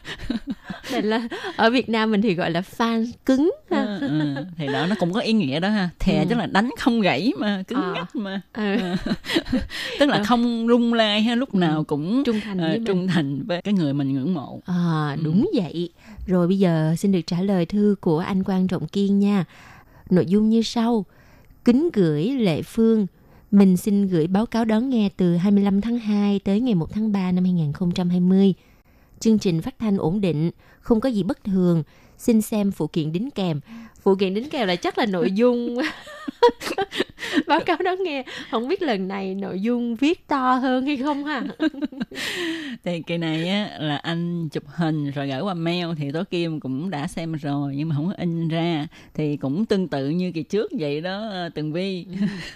[0.93, 3.51] Nên là ở Việt Nam mình thì gọi là fan cứng.
[3.71, 3.99] ha.
[4.01, 6.25] ừ, ừ, thì đó nó cũng có ý nghĩa đó ha thè Ừ.
[6.31, 7.93] tức là đánh không gãy mà cứng Ờ.
[7.95, 8.77] nhắc mà Ừ.
[8.81, 8.97] Ờ.
[10.01, 12.85] tức là không rung lai ha lúc nào cũng Trung thành ờ, với mình.
[12.87, 15.91] trung thành với cái người mình ngưỡng mộ À, đúng vậy.
[16.27, 19.45] Rồi bây giờ xin được trả lời thư của anh Quang Trọng Kiên nha.
[20.11, 21.05] Nội dung như sau.
[21.65, 23.07] Kính gửi Lệ Phương.
[23.51, 27.13] Mình xin gửi báo cáo đón nghe từ 25 tháng 2 tới ngày 1 tháng
[27.13, 28.55] 3 năm 2020.
[29.21, 30.51] Chương trình phát thanh ổn định,
[30.81, 31.83] không có gì bất thường.
[32.19, 33.61] Xin xem phụ kiện đính kèm.
[34.03, 35.79] Phụ kiện đính kèm là chắc là nội dung
[37.47, 38.25] báo cáo đón nghe.
[38.51, 41.43] Không biết lần này nội dung viết to hơn hay không ha?
[42.85, 46.61] thì kỳ này á là anh chụp hình rồi gửi qua mail thì tố kim
[46.61, 50.33] cũng đã xem rồi nhưng mà không có in ra thì cũng tương tự như
[50.33, 52.07] kỳ trước vậy đó ờ, tường vi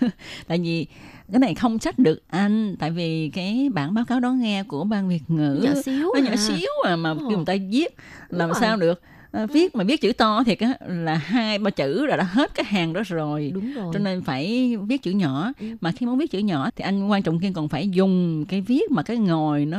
[0.47, 0.87] tại vì
[1.33, 4.85] cái này không trách được anh tại vì cái bản báo cáo đón nghe của
[4.85, 6.37] ban việt ngữ Nhỏ xíu nó nhỏ à.
[6.37, 7.97] xíu à mà kêu người ta viết
[8.29, 8.59] làm rồi.
[8.61, 9.22] sao được À,
[9.53, 10.57] viết mà viết chữ to thì
[10.89, 13.91] là hai ba chữ là đã hết cái hàng đó rồi Đúng rồi.
[13.93, 17.23] cho nên phải viết chữ nhỏ mà khi muốn viết chữ nhỏ thì anh quan
[17.23, 19.79] trọng kiên còn phải dùng cái viết mà cái ngồi nó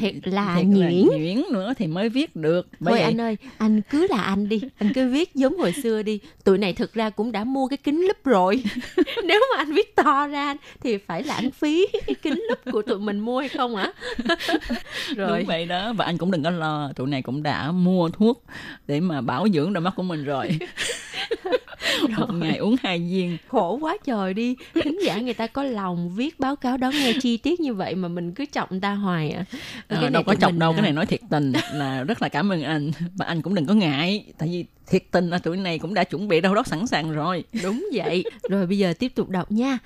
[0.00, 1.06] Thiệt là thiệt nhuyễn.
[1.18, 4.48] nhuyễn nữa thì mới viết được Bởi Thôi vậy- anh ơi, anh cứ là anh
[4.48, 6.18] đi, anh cứ viết giống hồi xưa đi.
[6.44, 8.62] Tụi này thực ra cũng đã mua cái kính lúp rồi.
[9.24, 12.98] Nếu mà anh viết to ra thì phải lãng phí cái kính lúp của tụi
[12.98, 13.92] mình mua hay không hả?
[15.16, 15.38] rồi.
[15.38, 18.44] đúng vậy đó và anh cũng đừng có lo tụi này cũng đã mua thuốc
[18.86, 20.58] để mà bảo dưỡng đôi mắt của mình rồi.
[22.18, 23.36] Một ngày uống hai viên.
[23.48, 24.56] Khổ quá trời đi.
[24.74, 27.94] Thính giả người ta có lòng viết báo cáo đón nghe chi tiết như vậy
[27.94, 29.44] Mà mình cứ chọc người ta hoài à.
[29.88, 32.22] Ờ, này đâu có chọc mình đâu à, cái này nói thiệt tình là rất
[32.22, 32.90] là cảm ơn anh.
[33.14, 36.04] Và anh cũng đừng có ngại tại vì thiệt tình là tụi này cũng đã
[36.04, 37.44] chuẩn bị đâu đó sẵn sàng rồi.
[37.62, 38.24] Đúng vậy.
[38.48, 39.78] Rồi bây giờ tiếp tục đọc nha.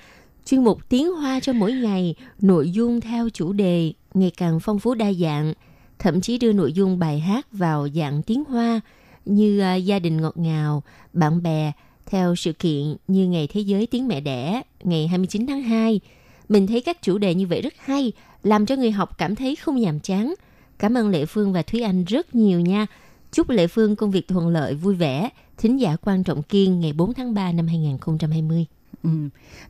[0.47, 4.79] Chuyên mục Tiếng Hoa cho mỗi ngày, nội dung theo chủ đề ngày càng phong
[4.79, 5.55] phú đa dạng,
[5.99, 8.81] thậm chí đưa nội dung bài hát vào dạng tiếng Hoa
[9.25, 10.83] như à, gia đình ngọt ngào,
[11.13, 11.73] bạn bè,
[12.07, 16.01] theo sự kiện như Ngày Thế giới Tiếng Mẹ Đẻ, ngày 29 tháng 2.
[16.49, 19.57] Mình thấy các chủ đề như vậy rất hay, làm cho người học cảm thấy
[19.57, 20.35] không nhàm chán.
[20.79, 22.87] Cảm ơn Lệ Phương và Thúy Anh rất nhiều nha.
[23.33, 25.29] Chúc Lệ Phương công việc thuận lợi, vui vẻ.
[25.59, 28.67] Thính giả quan trọng kiên ngày 4 tháng 3 năm 2020.
[29.03, 29.11] Ừ.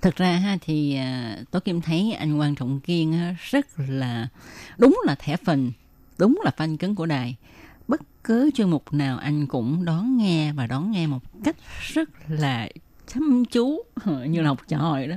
[0.03, 4.29] Thật ra ha thì à, tôi Kim thấy anh Quan Trọng Kiên rất là
[4.79, 5.73] đúng là thẻ phần,
[6.19, 7.37] đúng là fan cứng của đài.
[7.89, 12.09] Bất cứ chuyên mục nào anh cũng đón nghe và đón nghe một cách rất
[12.29, 12.69] là
[13.15, 13.83] chăm chú
[14.27, 15.17] như là học trò vậy đó.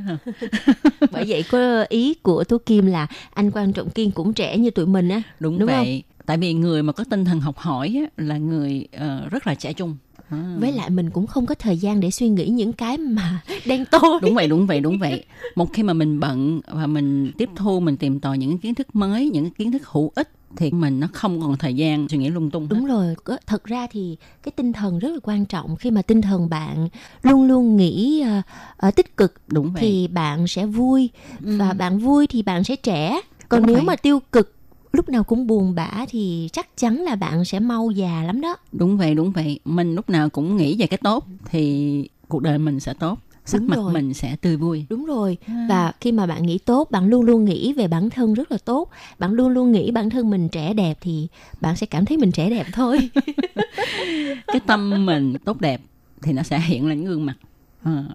[1.12, 4.70] Bởi vậy có ý của Tố Kim là anh quan trọng kiên cũng trẻ như
[4.72, 5.22] tụi mình á.
[5.40, 6.04] Đúng, Đúng vậy.
[6.26, 9.56] Tại vì người mà có tinh thần học hỏi á, là người ờ, rất là
[9.56, 9.98] trẻ trung.
[10.30, 10.56] À.
[10.60, 13.86] Với lại mình cũng không có thời gian để suy nghĩ những cái mà đen
[13.92, 14.20] tối.
[14.22, 15.24] đúng vậy đúng vậy đúng vậy
[15.56, 18.96] một khi mà mình bận và mình tiếp thu mình tìm tòi những kiến thức
[18.96, 22.30] mới những kiến thức hữu ích thì mình nó không còn thời gian suy nghĩ
[22.30, 22.68] lung tung hết.
[22.70, 23.16] Đúng rồi,
[23.48, 26.90] thật ra thì cái tinh thần rất là quan trọng khi mà tinh thần bạn
[27.22, 28.42] luôn luôn nghĩ ờ,
[28.78, 32.76] ờ, tích cực đúng vậy thì bạn sẽ vui và bạn vui thì bạn sẽ
[32.76, 33.22] trẻ.
[33.50, 33.86] Còn Đúng nếu vậy.
[33.86, 34.56] mà tiêu cực
[34.92, 38.56] lúc nào cũng buồn bã thì chắc chắn là bạn sẽ mau già lắm đó.
[38.72, 42.58] đúng vậy đúng vậy mình lúc nào cũng nghĩ về cái tốt thì cuộc đời
[42.58, 43.94] mình sẽ tốt sắc Đúng mặt rồi.
[43.94, 45.38] mình sẽ tươi vui Đúng rồi.
[45.70, 48.58] Và khi mà bạn nghĩ tốt, bạn luôn luôn nghĩ về bản thân rất là
[48.66, 48.90] tốt.
[49.20, 51.28] Bạn luôn luôn nghĩ bản thân mình trẻ đẹp thì
[51.62, 53.10] bạn sẽ cảm thấy mình trẻ đẹp thôi.
[54.48, 55.82] cái tâm mình tốt đẹp
[56.22, 57.36] thì nó sẽ hiện lên gương mặt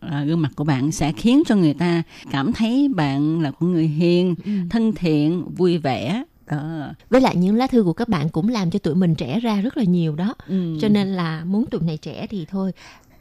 [0.01, 3.73] là gương mặt của bạn sẽ khiến cho người ta cảm thấy bạn là con
[3.73, 4.35] người hiền
[4.71, 8.71] thân thiện vui vẻ đó Với lại những lá thư của các bạn cũng làm
[8.71, 10.35] cho tụi mình trẻ ra rất là nhiều đó.
[10.49, 10.79] Ừ.
[10.81, 12.73] Cho nên là muốn tụi này trẻ thì thôi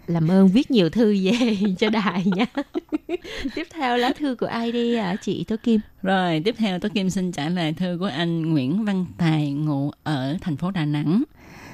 [0.07, 2.45] làm ơn viết nhiều thư về cho đài nha.
[3.55, 5.79] Tiếp theo lá thư của ai đi à chị Tố Kim?
[6.01, 9.91] Rồi, tiếp theo tôi Kim xin trả lời thư của anh Nguyễn Văn Tài ngụ
[10.03, 11.23] ở thành phố Đà Nẵng.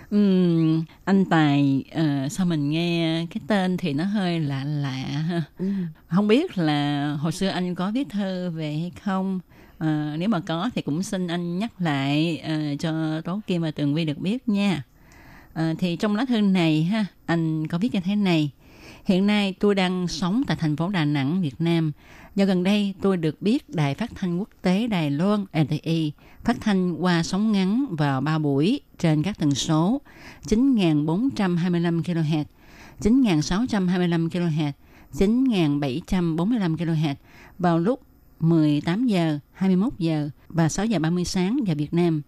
[0.10, 5.44] Ừm, anh Tài, ờ, sao mình nghe cái tên thì nó hơi lạ lạ ha.
[6.08, 9.40] Không biết là hồi xưa anh có viết thơ về hay không?
[9.78, 13.72] Ờ, nếu mà có thì cũng xin anh nhắc lại ờ, cho Tố Kim và
[13.72, 14.84] Tường Vi được biết nha.
[15.60, 18.52] Ờ, thì trong lá thư này ha, anh có viết như thế này.
[19.06, 21.92] Hiện nay tôi đang sống tại thành phố Đà Nẵng, Việt Nam.
[22.36, 26.12] Do gần đây tôi được biết Đài Phát thanh Quốc tế Đài Loan RTI
[26.44, 30.02] phát thanh qua sóng ngắn vào 3 buổi trên các tần số
[30.46, 32.44] 9.425 kHz,
[33.02, 34.72] 9.625 kHz,
[35.14, 37.16] 9.745 kHz
[37.60, 38.02] vào lúc
[38.40, 42.22] 18 giờ, 21 giờ và 6 giờ 30 sáng giờ Việt Nam.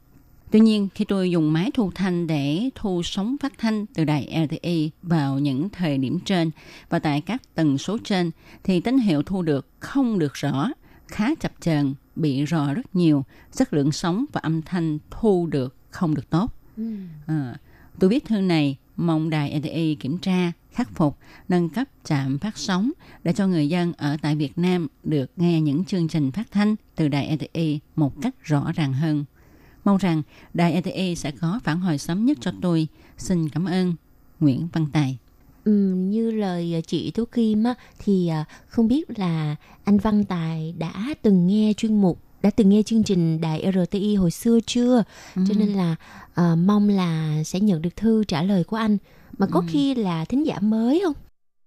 [0.51, 4.47] Tuy nhiên, khi tôi dùng máy thu thanh để thu sóng phát thanh từ đài
[4.49, 6.51] LTE vào những thời điểm trên
[6.89, 8.31] và tại các tần số trên,
[8.63, 10.69] thì tín hiệu thu được không được rõ,
[11.07, 15.75] khá chập chờn, bị rò rất nhiều, chất lượng sóng và âm thanh thu được
[15.89, 16.53] không được tốt.
[17.27, 17.55] À,
[17.99, 21.17] tôi viết thư này mong đài LTE kiểm tra, khắc phục,
[21.49, 22.91] nâng cấp trạm phát sóng
[23.23, 26.75] để cho người dân ở tại Việt Nam được nghe những chương trình phát thanh
[26.95, 29.25] từ đài LTE một cách rõ ràng hơn.
[29.85, 30.21] Mong rằng
[30.53, 32.87] đài LTE sẽ có phản hồi sớm nhất cho tôi.
[33.17, 33.93] Xin cảm ơn.
[34.39, 35.17] Nguyễn Văn Tài.
[35.65, 40.23] Ừ, như lời ờ, chị Tố Kim á, thì à, không biết là anh Văn
[40.25, 44.59] Tài đã từng nghe chuyên mục đã từng nghe chương trình đài RTI hồi xưa
[44.65, 45.03] chưa
[45.35, 45.41] Ừ.
[45.47, 45.95] cho nên là
[46.33, 48.97] ờ, mong là sẽ nhận được thư trả lời của anh
[49.37, 49.65] mà có Ừ.
[49.69, 51.13] khi là thính giả mới không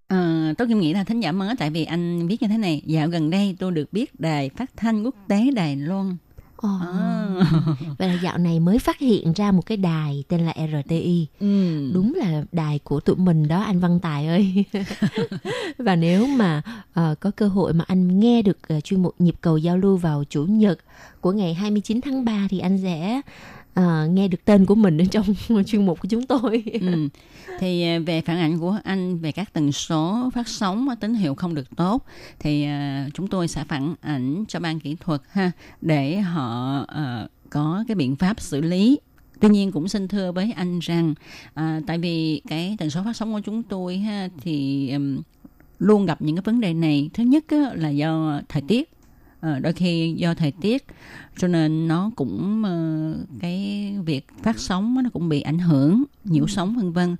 [0.07, 2.81] Ờ, tôi Kim nghĩ là thính giả mới tại vì anh viết như thế này.
[2.85, 6.17] Dạo gần đây tôi được biết đài phát thanh quốc tế Đài Loan.
[6.57, 6.69] Ồ.
[6.81, 7.27] À.
[7.97, 11.27] Vậy là dạo này mới phát hiện ra một cái đài tên là RTI.
[11.39, 11.91] Ừ.
[11.93, 14.65] Đúng là đài của tụi mình đó anh Văn Tài ơi.
[15.77, 16.61] Và nếu mà
[16.93, 19.97] ờ, có cơ hội mà anh nghe được ờ, chuyên mục nhịp cầu giao lưu
[19.97, 20.79] vào chủ nhật
[21.21, 23.21] của ngày 29 tháng 3 thì anh sẽ
[23.79, 25.25] uh, nghe được tên của mình ở trong
[25.65, 26.63] chuyên mục của chúng tôi.
[26.81, 27.09] ừ.
[27.59, 31.35] Thì à, về phản ảnh của anh về các tần số phát sóng tín hiệu
[31.35, 32.05] không được tốt
[32.39, 35.51] thì uh, chúng tôi sẽ phản ảnh cho ban kỹ thuật ha
[35.81, 38.99] để họ uh, có cái biện pháp xử lý.
[39.39, 41.13] Tuy nhiên cũng xin thưa với anh rằng
[41.53, 45.21] à, tại vì cái tần số phát sóng của chúng tôi ha thì um,
[45.79, 47.09] luôn gặp những cái vấn đề này.
[47.13, 48.94] Thứ nhất á, là do thời tiết.
[49.45, 50.85] Ờ, đôi khi do thời tiết
[51.37, 56.47] cho nên nó cũng ờ, cái việc phát sóng nó cũng bị ảnh hưởng nhiễu
[56.47, 57.15] sóng vân vân.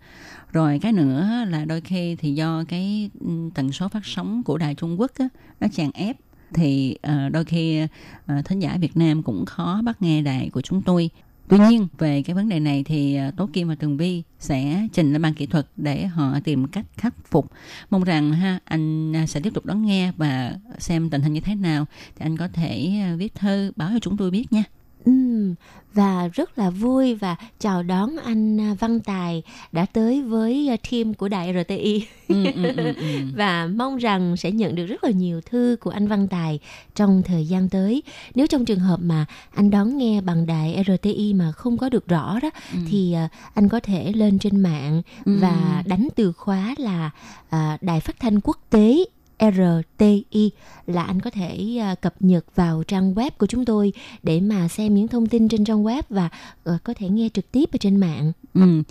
[0.52, 4.58] Rồi cái nữa là đôi khi thì do cái ừ, tần số phát sóng của
[4.58, 5.28] đài Trung Quốc á,
[5.60, 6.18] nó chèn ép
[6.54, 7.80] thì ờ, đôi khi
[8.26, 11.10] ờ, thính giả Việt Nam cũng khó bắt nghe đài của chúng tôi.
[11.48, 14.88] Tuy nhiên, về cái vấn đề này thì à, Tố Kim và Tường Vi sẽ
[14.94, 17.52] trình lên ban kỹ thuật để họ tìm cách khắc phục.
[17.90, 21.40] Mong rằng ha, anh à, sẽ tiếp tục đón nghe và xem tình hình như
[21.40, 21.86] thế nào
[22.16, 24.64] thì anh có thể à, viết thư báo cho chúng tôi biết nha.
[25.06, 25.56] Ừm,
[25.94, 30.78] và rất là vui và chào đón anh à, Văn Tài đã tới với à,
[30.92, 32.94] team của đài RTI Ừ, ừ, ừ,
[33.36, 36.60] và mong rằng sẽ nhận được rất là nhiều thư của anh Văn Tài
[36.96, 38.04] trong thời gian tới.
[38.36, 39.26] Nếu trong trường hợp mà
[39.56, 42.50] anh đón nghe bằng đài RTI mà không có được rõ đó
[42.88, 47.12] thì à, anh có thể lên trên mạng và đánh từ khóa là
[47.82, 49.06] đài phát thanh quốc tế
[49.40, 50.52] RTI
[50.88, 54.68] là anh có thể à, cập nhật vào trang web của chúng tôi để mà
[54.68, 56.30] xem những thông tin trên trang web và
[56.64, 58.32] ờ, có thể nghe trực tiếp ở trên mạng.
[58.54, 58.84] Ừ.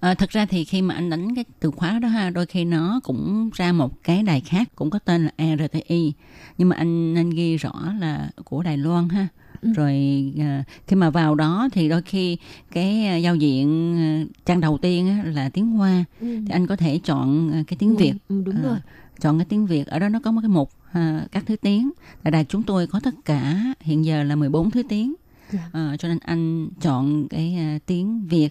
[0.00, 2.64] À, thật ra thì khi mà anh đánh cái từ khóa đó ha, đôi khi
[2.64, 6.12] nó cũng ra một cái đài khác cũng có tên là RTI,
[6.58, 9.28] nhưng mà anh anh ghi rõ là của Đài Loan ha.
[9.76, 12.36] Rồi à, khi mà vào đó thì đôi khi
[12.72, 16.26] cái à, giao diện à, trang đầu tiên á, là tiếng Hoa Ừ.
[16.46, 18.12] thì anh có thể chọn à, cái tiếng Việt.
[18.28, 18.76] Ừ, đúng À, rồi.
[19.20, 21.90] Chọn cái tiếng Việt ở đó nó có một cái mục à, các thứ tiếng
[22.22, 25.14] tại đài chúng tôi có tất cả hiện giờ là 14 thứ tiếng
[25.52, 25.60] Dạ.
[25.72, 28.48] à, cho nên anh chọn cái à, tiếng Việt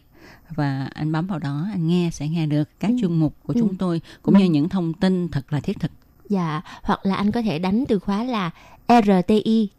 [0.56, 3.60] và anh bấm vào đó anh nghe sẽ nghe được các chuyên mục của Ừ.
[3.62, 5.92] chúng tôi cũng như những thông tin thật là thiết thực
[6.30, 8.52] Dạ, hoặc là anh có thể đánh từ khóa là
[8.88, 9.72] rti.org.tw.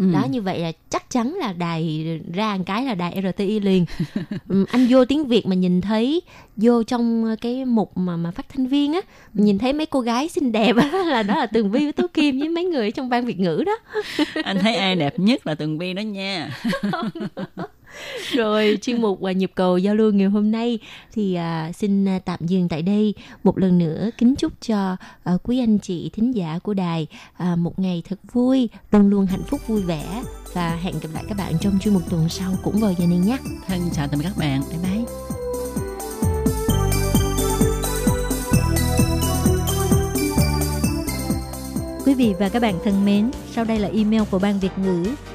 [0.00, 0.06] Ừ.
[0.12, 3.84] Đó như vậy là chắc chắn là đài ra một cái là đài RTI liền.
[4.48, 6.22] Ừm, anh vô tiếng Việt mà nhìn thấy
[6.56, 9.00] vô trong cái mục mà mà phát thanh viên á,
[9.32, 11.92] mình nhìn thấy mấy cô gái xinh đẹp á là đó là Tường Vi với
[11.92, 13.78] Tú Kim với mấy người ở trong ban Việt ngữ đó.
[14.44, 16.50] anh thấy ai đẹp nhất là Tường Vi đó nha
[18.32, 20.78] Rồi chuyên mục và nhịp cầu giao lưu ngày hôm nay
[21.12, 23.14] thì à, xin à, tạm dừng tại đây.
[23.44, 27.56] Một lần nữa kính chúc cho à, quý anh chị thính giả của đài à,
[27.56, 30.22] một ngày thật vui, luôn luôn hạnh phúc vui vẻ
[30.52, 33.18] và hẹn gặp lại các bạn trong chuyên mục tuần sau cũng vào giờ này
[33.18, 33.38] nhé.
[33.66, 35.04] thân chào tạm biệt các bạn bye bye
[42.06, 45.04] Quý vị và các bạn thân mến, sau đây là email của Ban Việt ngữ